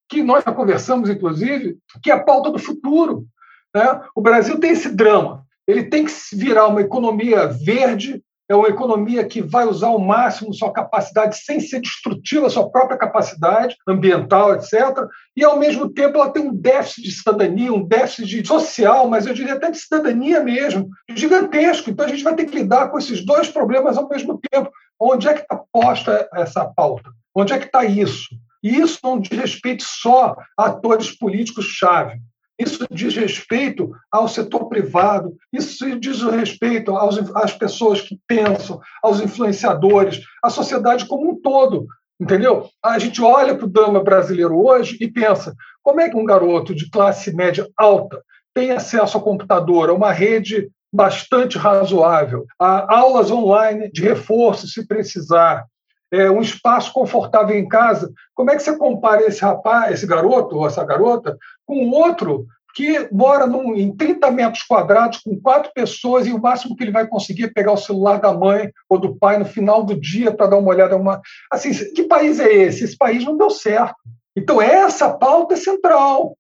[0.09, 3.27] que nós já conversamos, inclusive, que é a pauta do futuro.
[3.77, 4.01] Né?
[4.15, 5.45] O Brasil tem esse drama.
[5.69, 10.55] Ele tem que virar uma economia verde, é uma economia que vai usar ao máximo
[10.55, 14.73] sua capacidade sem ser destrutiva, sua própria capacidade ambiental, etc.
[15.37, 19.35] E, ao mesmo tempo, ela tem um déficit de cidadania, um déficit social, mas eu
[19.35, 21.91] diria até de cidadania mesmo, gigantesco.
[21.91, 24.71] Então, a gente vai ter que lidar com esses dois problemas ao mesmo tempo.
[24.99, 27.11] Onde é que está posta essa pauta?
[27.35, 28.29] Onde é que está isso?
[28.63, 32.21] E isso não diz respeito só a atores políticos-chave.
[32.59, 39.21] Isso diz respeito ao setor privado, isso diz respeito aos, às pessoas que pensam, aos
[39.21, 41.87] influenciadores, à sociedade como um todo.
[42.19, 42.67] Entendeu?
[42.83, 46.75] A gente olha para o drama brasileiro hoje e pensa: como é que um garoto
[46.75, 48.23] de classe média alta
[48.55, 54.87] tem acesso ao computador, a uma rede bastante razoável, a aulas online de reforço, se
[54.87, 55.67] precisar,
[56.13, 60.57] é, um espaço confortável em casa, como é que você compara esse rapaz, esse garoto
[60.57, 62.47] ou essa garota, com outro
[62.77, 66.93] que mora num, em 30 metros quadrados com quatro pessoas e o máximo que ele
[66.93, 70.31] vai conseguir é pegar o celular da mãe ou do pai no final do dia
[70.31, 70.95] para dar uma olhada.
[70.95, 71.23] Uma...
[71.51, 72.85] Assim, que país é esse?
[72.85, 73.95] Esse país não deu certo.
[74.37, 76.37] Então, essa pauta é central.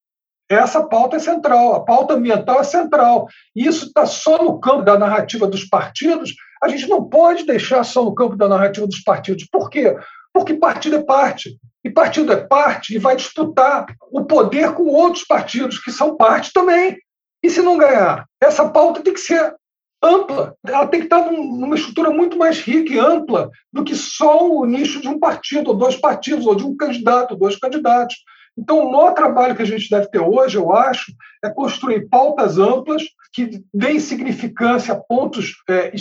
[0.48, 3.26] Essa pauta é central, a pauta ambiental é central.
[3.54, 6.34] Isso está só no campo da narrativa dos partidos.
[6.62, 9.46] A gente não pode deixar só no campo da narrativa dos partidos.
[9.50, 9.96] Por quê?
[10.32, 11.58] Porque partido é parte.
[11.84, 16.52] E partido é parte e vai disputar o poder com outros partidos que são parte
[16.52, 16.98] também.
[17.42, 18.26] E se não ganhar?
[18.42, 19.54] Essa pauta tem que ser
[20.02, 20.54] ampla.
[20.66, 24.64] Ela tem que estar numa estrutura muito mais rica e ampla do que só o
[24.64, 28.16] nicho de um partido, ou dois partidos, ou de um candidato, ou dois candidatos.
[28.58, 31.12] Então, o maior trabalho que a gente deve ter hoje, eu acho,
[31.44, 33.02] é construir pautas amplas
[33.32, 35.92] que deem significância a pontos, é,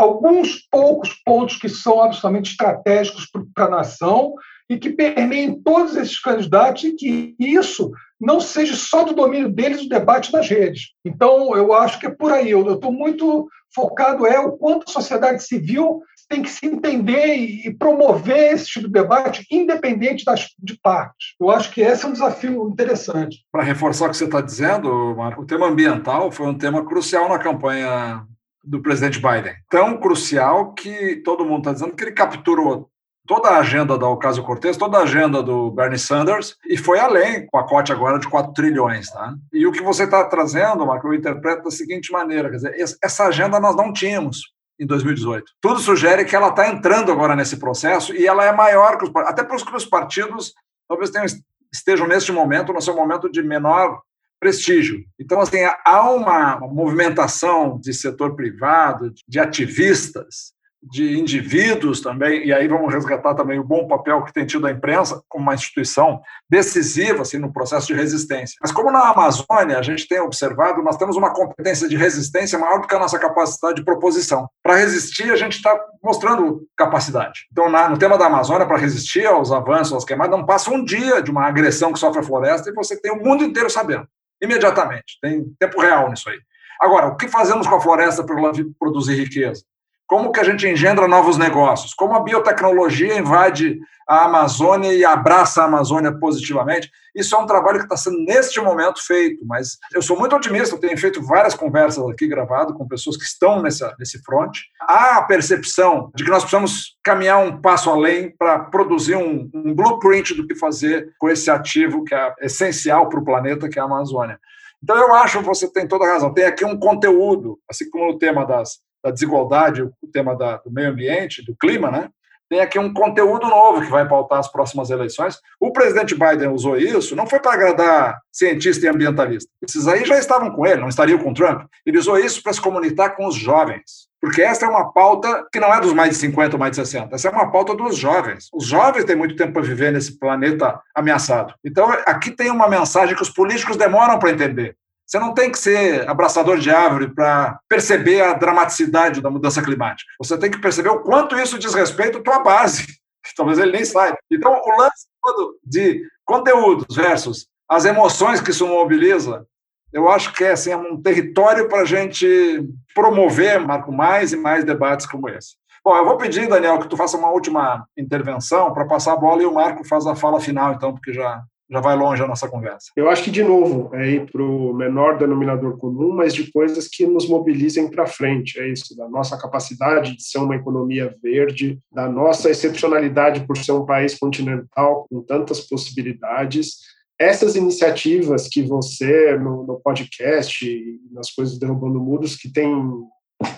[0.00, 4.34] alguns poucos pontos que são absolutamente estratégicos para a nação
[4.68, 9.82] e que permeiem todos esses candidatos e que isso não seja só do domínio deles
[9.82, 10.92] o debate nas redes.
[11.04, 12.50] Então, eu acho que é por aí.
[12.50, 17.74] Eu estou muito focado é o quanto a sociedade civil tem que se entender e
[17.74, 21.34] promover esse tipo de debate, independente das, de partes.
[21.40, 23.44] Eu acho que esse é um desafio interessante.
[23.50, 27.28] Para reforçar o que você está dizendo, Marco, o tema ambiental foi um tema crucial
[27.28, 28.24] na campanha
[28.62, 29.54] do presidente Biden.
[29.68, 32.90] Tão crucial que todo mundo está dizendo que ele capturou
[33.26, 37.58] toda a agenda da Ocasio-Cortez, toda a agenda do Bernie Sanders, e foi além, com
[37.58, 39.08] a cote agora de 4 trilhões.
[39.08, 39.34] Tá?
[39.52, 43.26] E o que você está trazendo, Marco, eu interpreto da seguinte maneira, quer dizer, essa
[43.26, 45.44] agenda nós não tínhamos em 2018.
[45.60, 49.10] Tudo sugere que ela está entrando agora nesse processo e ela é maior que os
[49.14, 50.54] até para os partidos
[50.88, 51.26] talvez tenham,
[51.72, 54.00] estejam neste momento no seu momento de menor
[54.40, 55.04] prestígio.
[55.18, 62.66] Então, assim, há uma movimentação de setor privado, de ativistas, de indivíduos também, e aí
[62.66, 67.22] vamos resgatar também o bom papel que tem tido a imprensa como uma instituição decisiva
[67.22, 68.56] assim, no processo de resistência.
[68.60, 72.80] Mas como na Amazônia a gente tem observado, nós temos uma competência de resistência maior
[72.80, 74.48] do que a nossa capacidade de proposição.
[74.62, 77.46] Para resistir, a gente está mostrando capacidade.
[77.52, 80.82] Então, na, no tema da Amazônia, para resistir aos avanços, às queimadas, não passa um
[80.82, 84.06] dia de uma agressão que sofre a floresta e você tem o mundo inteiro sabendo,
[84.42, 85.18] imediatamente.
[85.20, 86.38] Tem tempo real nisso aí.
[86.80, 88.36] Agora, o que fazemos com a floresta para
[88.78, 89.64] produzir riqueza?
[90.10, 95.62] Como que a gente engendra novos negócios, como a biotecnologia invade a Amazônia e abraça
[95.62, 96.90] a Amazônia positivamente.
[97.14, 100.74] Isso é um trabalho que está sendo, neste momento, feito, mas eu sou muito otimista,
[100.74, 104.50] eu tenho feito várias conversas aqui gravado com pessoas que estão nessa, nesse front.
[104.80, 109.72] Há a percepção de que nós precisamos caminhar um passo além para produzir um, um
[109.72, 113.82] blueprint do que fazer com esse ativo que é essencial para o planeta, que é
[113.82, 114.40] a Amazônia.
[114.82, 116.34] Então, eu acho que você tem toda a razão.
[116.34, 120.70] Tem aqui um conteúdo, assim como no tema das da desigualdade, o tema da, do
[120.70, 122.08] meio ambiente, do clima, né?
[122.50, 125.38] Tem aqui um conteúdo novo que vai pautar as próximas eleições.
[125.60, 129.48] O presidente Biden usou isso, não foi para agradar cientista e ambientalista.
[129.62, 131.62] Esses aí já estavam com ele, não estariam com Trump.
[131.86, 134.10] Ele usou isso para se comunicar com os jovens.
[134.20, 136.76] Porque essa é uma pauta que não é dos mais de 50 ou mais de
[136.84, 137.14] 60.
[137.14, 138.48] Essa é uma pauta dos jovens.
[138.52, 141.54] Os jovens têm muito tempo para viver nesse planeta ameaçado.
[141.64, 144.76] Então, aqui tem uma mensagem que os políticos demoram para entender.
[145.10, 150.08] Você não tem que ser abraçador de árvore para perceber a dramaticidade da mudança climática.
[150.20, 152.86] Você tem que perceber o quanto isso diz respeito à tua base.
[153.36, 154.16] Talvez ele nem saiba.
[154.30, 159.44] Então, o lance todo de conteúdos versus as emoções que isso mobiliza,
[159.92, 164.36] eu acho que é assim, é um território para a gente promover, Marco, mais e
[164.36, 165.56] mais debates como esse.
[165.84, 169.42] Bom, eu vou pedir, Daniel, que tu faça uma última intervenção para passar a bola
[169.42, 172.48] e o Marco faz a fala final, então, porque já já vai longe a nossa
[172.48, 172.90] conversa.
[172.96, 176.88] Eu acho que, de novo, é ir para o menor denominador comum, mas de coisas
[176.88, 178.58] que nos mobilizem para frente.
[178.58, 183.72] É isso, da nossa capacidade de ser uma economia verde, da nossa excepcionalidade por ser
[183.72, 186.78] um país continental com tantas possibilidades.
[187.18, 190.66] Essas iniciativas que você, no, no podcast,
[191.12, 192.74] nas coisas Derrubando Muros, que tem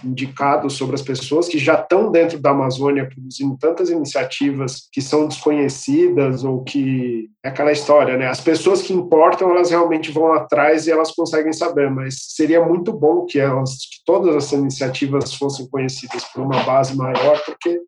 [0.04, 5.26] indicados sobre as pessoas que já estão dentro da Amazônia produzindo tantas iniciativas que são
[5.26, 8.28] desconhecidas ou que é aquela história, né?
[8.28, 12.92] As pessoas que importam, elas realmente vão atrás e elas conseguem saber, mas seria muito
[12.92, 17.80] bom que elas que todas essas iniciativas fossem conhecidas por uma base maior, porque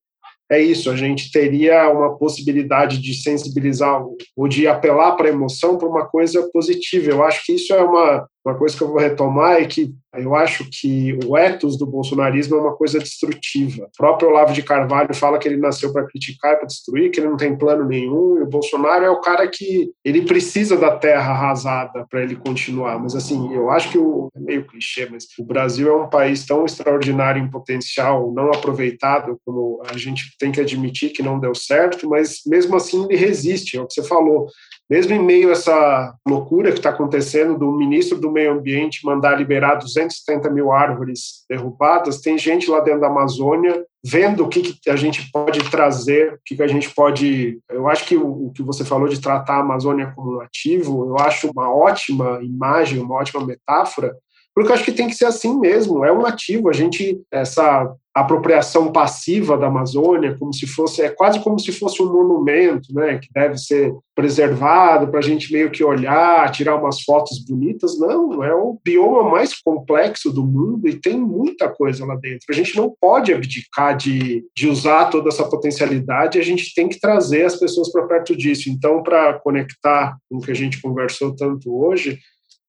[0.50, 4.02] é isso, a gente teria uma possibilidade de sensibilizar
[4.36, 7.10] ou de apelar para a emoção para uma coisa positiva.
[7.10, 10.34] Eu acho que isso é uma, uma coisa que eu vou retomar e que eu
[10.34, 13.84] acho que o ethos do bolsonarismo é uma coisa destrutiva.
[13.84, 17.18] O próprio Olavo de Carvalho fala que ele nasceu para criticar e para destruir, que
[17.18, 20.96] ele não tem plano nenhum, e o Bolsonaro é o cara que ele precisa da
[20.96, 22.98] terra arrasada para ele continuar.
[22.98, 26.44] Mas assim, eu acho que o é meio clichê, mas o Brasil é um país
[26.44, 31.54] tão extraordinário em potencial não aproveitado, como a gente tem que admitir que não deu
[31.54, 34.48] certo, mas mesmo assim ele resiste, é o que você falou
[34.88, 39.38] mesmo em meio a essa loucura que está acontecendo do ministro do Meio Ambiente mandar
[39.38, 44.90] liberar 270 mil árvores derrubadas, tem gente lá dentro da Amazônia vendo o que, que
[44.90, 47.58] a gente pode trazer, o que, que a gente pode.
[47.70, 51.08] Eu acho que o, o, que você falou de tratar a Amazônia como um ativo,
[51.08, 54.14] eu acho uma ótima imagem, uma ótima metáfora,
[54.54, 56.68] porque eu acho que tem que ser assim mesmo, é um ativo.
[56.68, 62.00] A gente, essa apropriação passiva da Amazônia, como se fosse, é quase como se fosse
[62.00, 67.02] um monumento, né, que deve ser preservado para a gente meio que olhar, tirar umas
[67.02, 67.98] fotos bonitas.
[67.98, 72.46] Não, é o bioma mais complexo do mundo e tem muita coisa lá dentro.
[72.48, 77.00] A gente não pode abdicar de, de usar toda essa potencialidade, a gente tem que
[77.00, 78.70] trazer as pessoas para perto disso.
[78.70, 82.20] Então, para conectar com o que a gente conversou tanto hoje,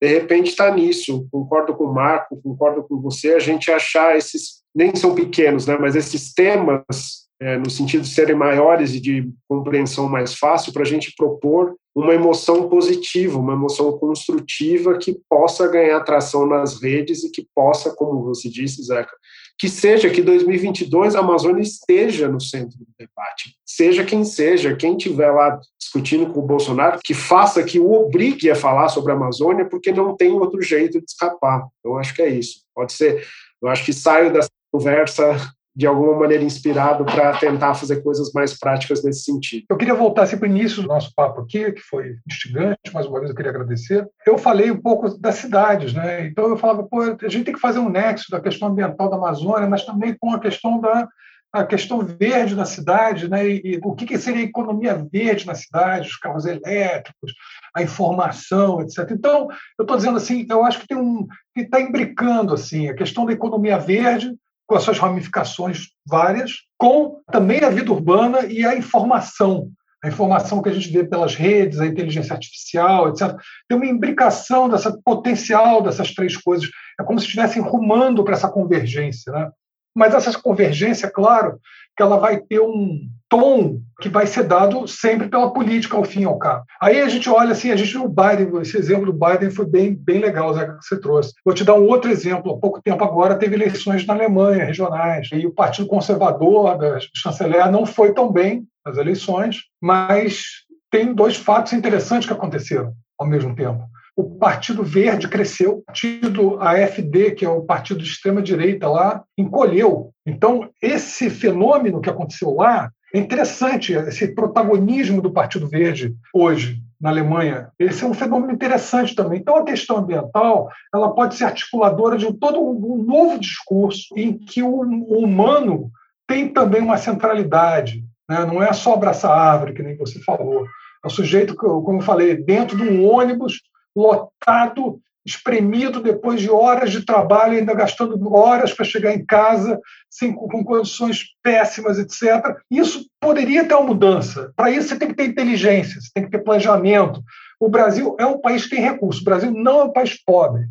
[0.01, 1.27] de repente está nisso.
[1.31, 5.77] Concordo com o Marco, concordo com você, a gente achar esses, nem são pequenos, né,
[5.79, 10.83] mas esses temas, é, no sentido de serem maiores e de compreensão mais fácil, para
[10.83, 17.23] a gente propor uma emoção positiva, uma emoção construtiva que possa ganhar atração nas redes
[17.23, 19.13] e que possa, como você disse, Zeca,
[19.57, 24.97] que seja que 2022 a Amazônia esteja no centro do debate, seja quem seja, quem
[24.97, 29.15] estiver lá discutindo com o Bolsonaro, que faça, que o obrigue a falar sobre a
[29.15, 31.65] Amazônia, porque não tem outro jeito de escapar.
[31.83, 32.63] Eu acho que é isso.
[32.73, 33.25] Pode ser,
[33.61, 35.37] eu acho que saio dessa conversa
[35.75, 39.65] de alguma maneira inspirado para tentar fazer coisas mais práticas nesse sentido.
[39.69, 43.05] Eu queria voltar sempre para o início do nosso papo aqui, que foi instigante, mais
[43.05, 44.07] uma vez eu queria agradecer.
[44.25, 46.27] Eu falei um pouco das cidades, né?
[46.27, 49.17] Então eu falava, pô, a gente tem que fazer um nexo da questão ambiental da
[49.17, 51.07] Amazônia, mas também com a questão da
[51.55, 53.47] a questão verde na cidade, né?
[53.47, 57.33] E, e o que, que seria a economia verde na cidade, os carros elétricos,
[57.73, 59.09] a informação, etc.
[59.11, 59.47] Então,
[59.79, 63.25] eu estou dizendo assim, eu acho que tem um que está imbricando assim a questão
[63.25, 64.35] da economia verde
[64.67, 69.69] com as suas ramificações várias, com também a vida urbana e a informação.
[70.03, 73.35] A informação que a gente vê pelas redes, a inteligência artificial, etc.
[73.67, 76.69] Tem uma imbricação dessa potencial dessas três coisas.
[76.99, 79.31] É como se estivessem rumando para essa convergência.
[79.31, 79.49] Né?
[79.95, 81.59] Mas essa convergência, claro,
[81.95, 86.21] que ela vai ter um tom que vai ser dado sempre pela política, ao fim
[86.21, 86.65] e ao cabo.
[86.81, 89.95] Aí a gente olha assim, a gente o Biden, esse exemplo do Biden foi bem,
[89.95, 91.33] bem legal, Zé, que você trouxe.
[91.43, 92.51] Vou te dar um outro exemplo.
[92.51, 97.71] Há pouco tempo agora teve eleições na Alemanha, regionais, e o Partido Conservador da chanceler
[97.71, 100.43] não foi tão bem nas eleições, mas
[100.91, 103.85] tem dois fatos interessantes que aconteceram ao mesmo tempo
[104.15, 110.11] o Partido Verde cresceu, o partido AFD, que é o partido de extrema-direita lá, encolheu.
[110.25, 117.09] Então, esse fenômeno que aconteceu lá é interessante, esse protagonismo do Partido Verde hoje na
[117.09, 117.69] Alemanha.
[117.77, 119.39] Esse é um fenômeno interessante também.
[119.39, 124.63] Então, a questão ambiental ela pode ser articuladora de todo um novo discurso em que
[124.63, 125.91] o humano
[126.25, 128.03] tem também uma centralidade.
[128.29, 128.45] Né?
[128.45, 130.65] Não é só abraçar a árvore, que nem você falou.
[131.03, 133.61] É o sujeito, como eu falei, dentro de um ônibus
[133.95, 139.79] lotado, espremido depois de horas de trabalho, ainda gastando horas para chegar em casa,
[140.09, 142.57] sem, com condições péssimas, etc.
[142.69, 144.53] Isso poderia ter uma mudança.
[144.55, 147.23] Para isso, você tem que ter inteligência, você tem que ter planejamento.
[147.59, 149.21] O Brasil é um país que tem recursos.
[149.21, 150.67] O Brasil não é um país pobre.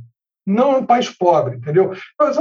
[0.47, 1.93] Não é um país pobre, entendeu?
[2.18, 2.37] Mas,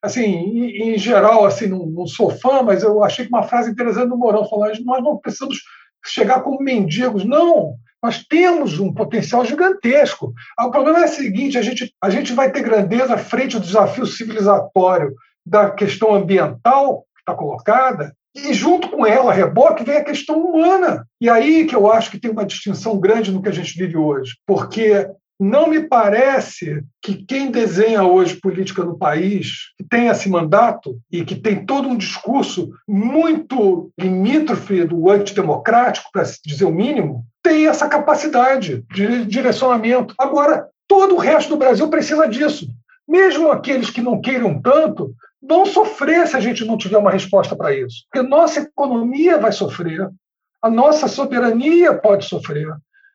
[0.00, 4.08] assim, em, geral, assim, não, não, sou fã, mas eu achei que uma frase interessante
[4.08, 5.58] do Mourão falando: nós não precisamos
[6.06, 7.24] chegar como mendigos.
[7.24, 10.32] Não, nós temos um potencial gigantesco.
[10.56, 13.62] Ah, o problema é o seguinte: a gente, a gente vai ter grandeza frente ao
[13.62, 15.12] desafio civilizatório
[15.44, 20.38] da questão ambiental que está colocada, e junto com ela, a reboque, vem a questão
[20.38, 21.04] humana.
[21.20, 23.96] E aí que eu acho que tem uma distinção grande no que a gente vive
[23.96, 25.08] hoje, porque
[25.38, 31.24] não me parece que quem desenha hoje política no país, que tem esse mandato e
[31.24, 37.88] que tem todo um discurso muito limítrofe do antidemocrático, para dizer o mínimo, tem essa
[37.88, 40.14] capacidade de direcionamento.
[40.18, 42.66] Agora, todo o resto do Brasil precisa disso.
[43.06, 47.54] Mesmo aqueles que não queiram tanto, vão sofrer se a gente não tiver uma resposta
[47.54, 48.04] para isso.
[48.10, 50.10] Porque nossa economia vai sofrer,
[50.60, 52.68] a nossa soberania pode sofrer.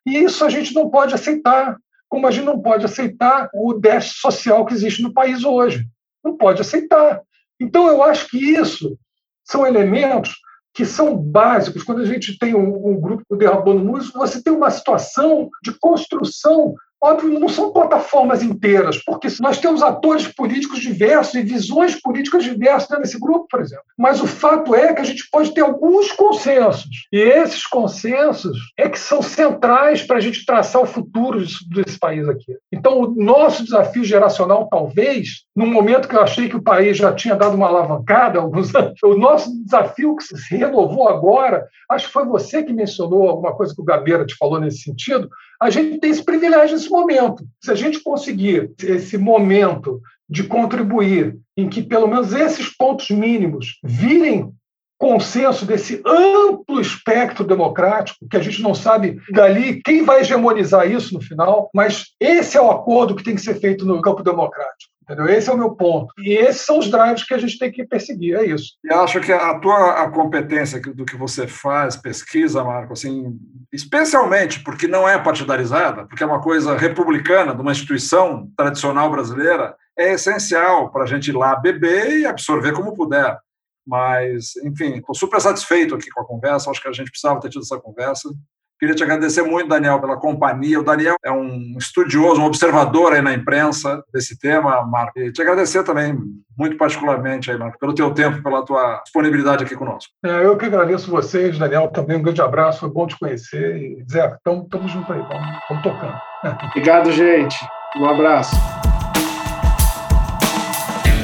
[0.06, 1.76] E isso a gente não pode aceitar
[2.14, 5.84] como a gente não pode aceitar o déficit social que existe no país hoje.
[6.24, 7.20] Não pode aceitar.
[7.60, 8.96] Então, eu acho que isso
[9.44, 10.32] são elementos
[10.72, 11.82] que são básicos.
[11.82, 16.76] Quando a gente tem um, um grupo derrubando música, você tem uma situação de construção
[17.02, 22.98] Óbvio, não são plataformas inteiras, porque nós temos atores políticos diversos e visões políticas diversas
[22.98, 23.84] nesse grupo, por exemplo.
[23.98, 26.88] Mas o fato é que a gente pode ter alguns consensos.
[27.12, 32.26] E esses consensos é que são centrais para a gente traçar o futuro desse país
[32.26, 32.56] aqui.
[32.72, 37.12] Então, o nosso desafio geracional, talvez, num momento que eu achei que o país já
[37.12, 42.12] tinha dado uma alavancada alguns anos, o nosso desafio que se renovou agora, acho que
[42.12, 45.28] foi você que mencionou alguma coisa que o Gabeira te falou nesse sentido,
[45.64, 47.42] a gente tem esse privilégio nesse momento.
[47.58, 49.98] Se a gente conseguir esse momento
[50.28, 54.52] de contribuir em que pelo menos esses pontos mínimos virem
[54.98, 61.14] consenso desse amplo espectro democrático, que a gente não sabe dali quem vai hegemonizar isso
[61.14, 64.94] no final, mas esse é o acordo que tem que ser feito no campo democrático.
[65.04, 65.28] Entendeu?
[65.28, 66.14] Esse é o meu ponto.
[66.18, 68.72] E esses são os drives que a gente tem que perseguir, é isso.
[68.82, 73.38] E acho que a tua a competência do que você faz, pesquisa, Marco, assim,
[73.70, 79.76] especialmente porque não é partidarizada, porque é uma coisa republicana, de uma instituição tradicional brasileira,
[79.96, 83.38] é essencial para a gente ir lá beber e absorver como puder.
[83.86, 86.70] Mas, enfim, estou super satisfeito aqui com a conversa.
[86.70, 88.30] Acho que a gente precisava ter tido essa conversa.
[88.78, 90.80] Queria te agradecer muito, Daniel, pela companhia.
[90.80, 95.18] O Daniel é um estudioso, um observador aí na imprensa desse tema, Marco.
[95.18, 96.18] E te agradecer também,
[96.58, 100.12] muito particularmente, aí, Marco, pelo teu tempo, pela tua disponibilidade aqui conosco.
[100.24, 103.76] É, eu que agradeço vocês, Daniel, também um grande abraço, foi bom te conhecer.
[103.76, 106.18] E, Zé, estamos juntos aí, vamos, vamos tocando.
[106.70, 107.56] Obrigado, gente.
[107.96, 108.56] Um abraço.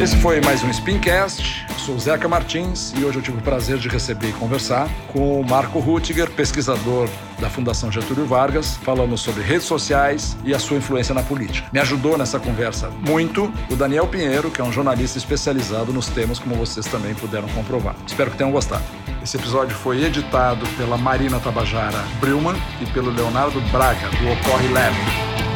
[0.01, 3.89] Esse foi mais um Spincast sou Zeca Martins e hoje eu tive o prazer de
[3.89, 7.09] receber e conversar com o Marco Rutiger, pesquisador
[7.39, 8.77] da Fundação Getúlio Vargas.
[8.77, 11.69] Falamos sobre redes sociais e a sua influência na política.
[11.73, 16.39] Me ajudou nessa conversa muito o Daniel Pinheiro, que é um jornalista especializado nos temas,
[16.39, 17.97] como vocês também puderam comprovar.
[18.07, 18.85] Espero que tenham gostado.
[19.23, 25.50] Esse episódio foi editado pela Marina Tabajara Brilman e pelo Leonardo Braga, do Ocorre Lab.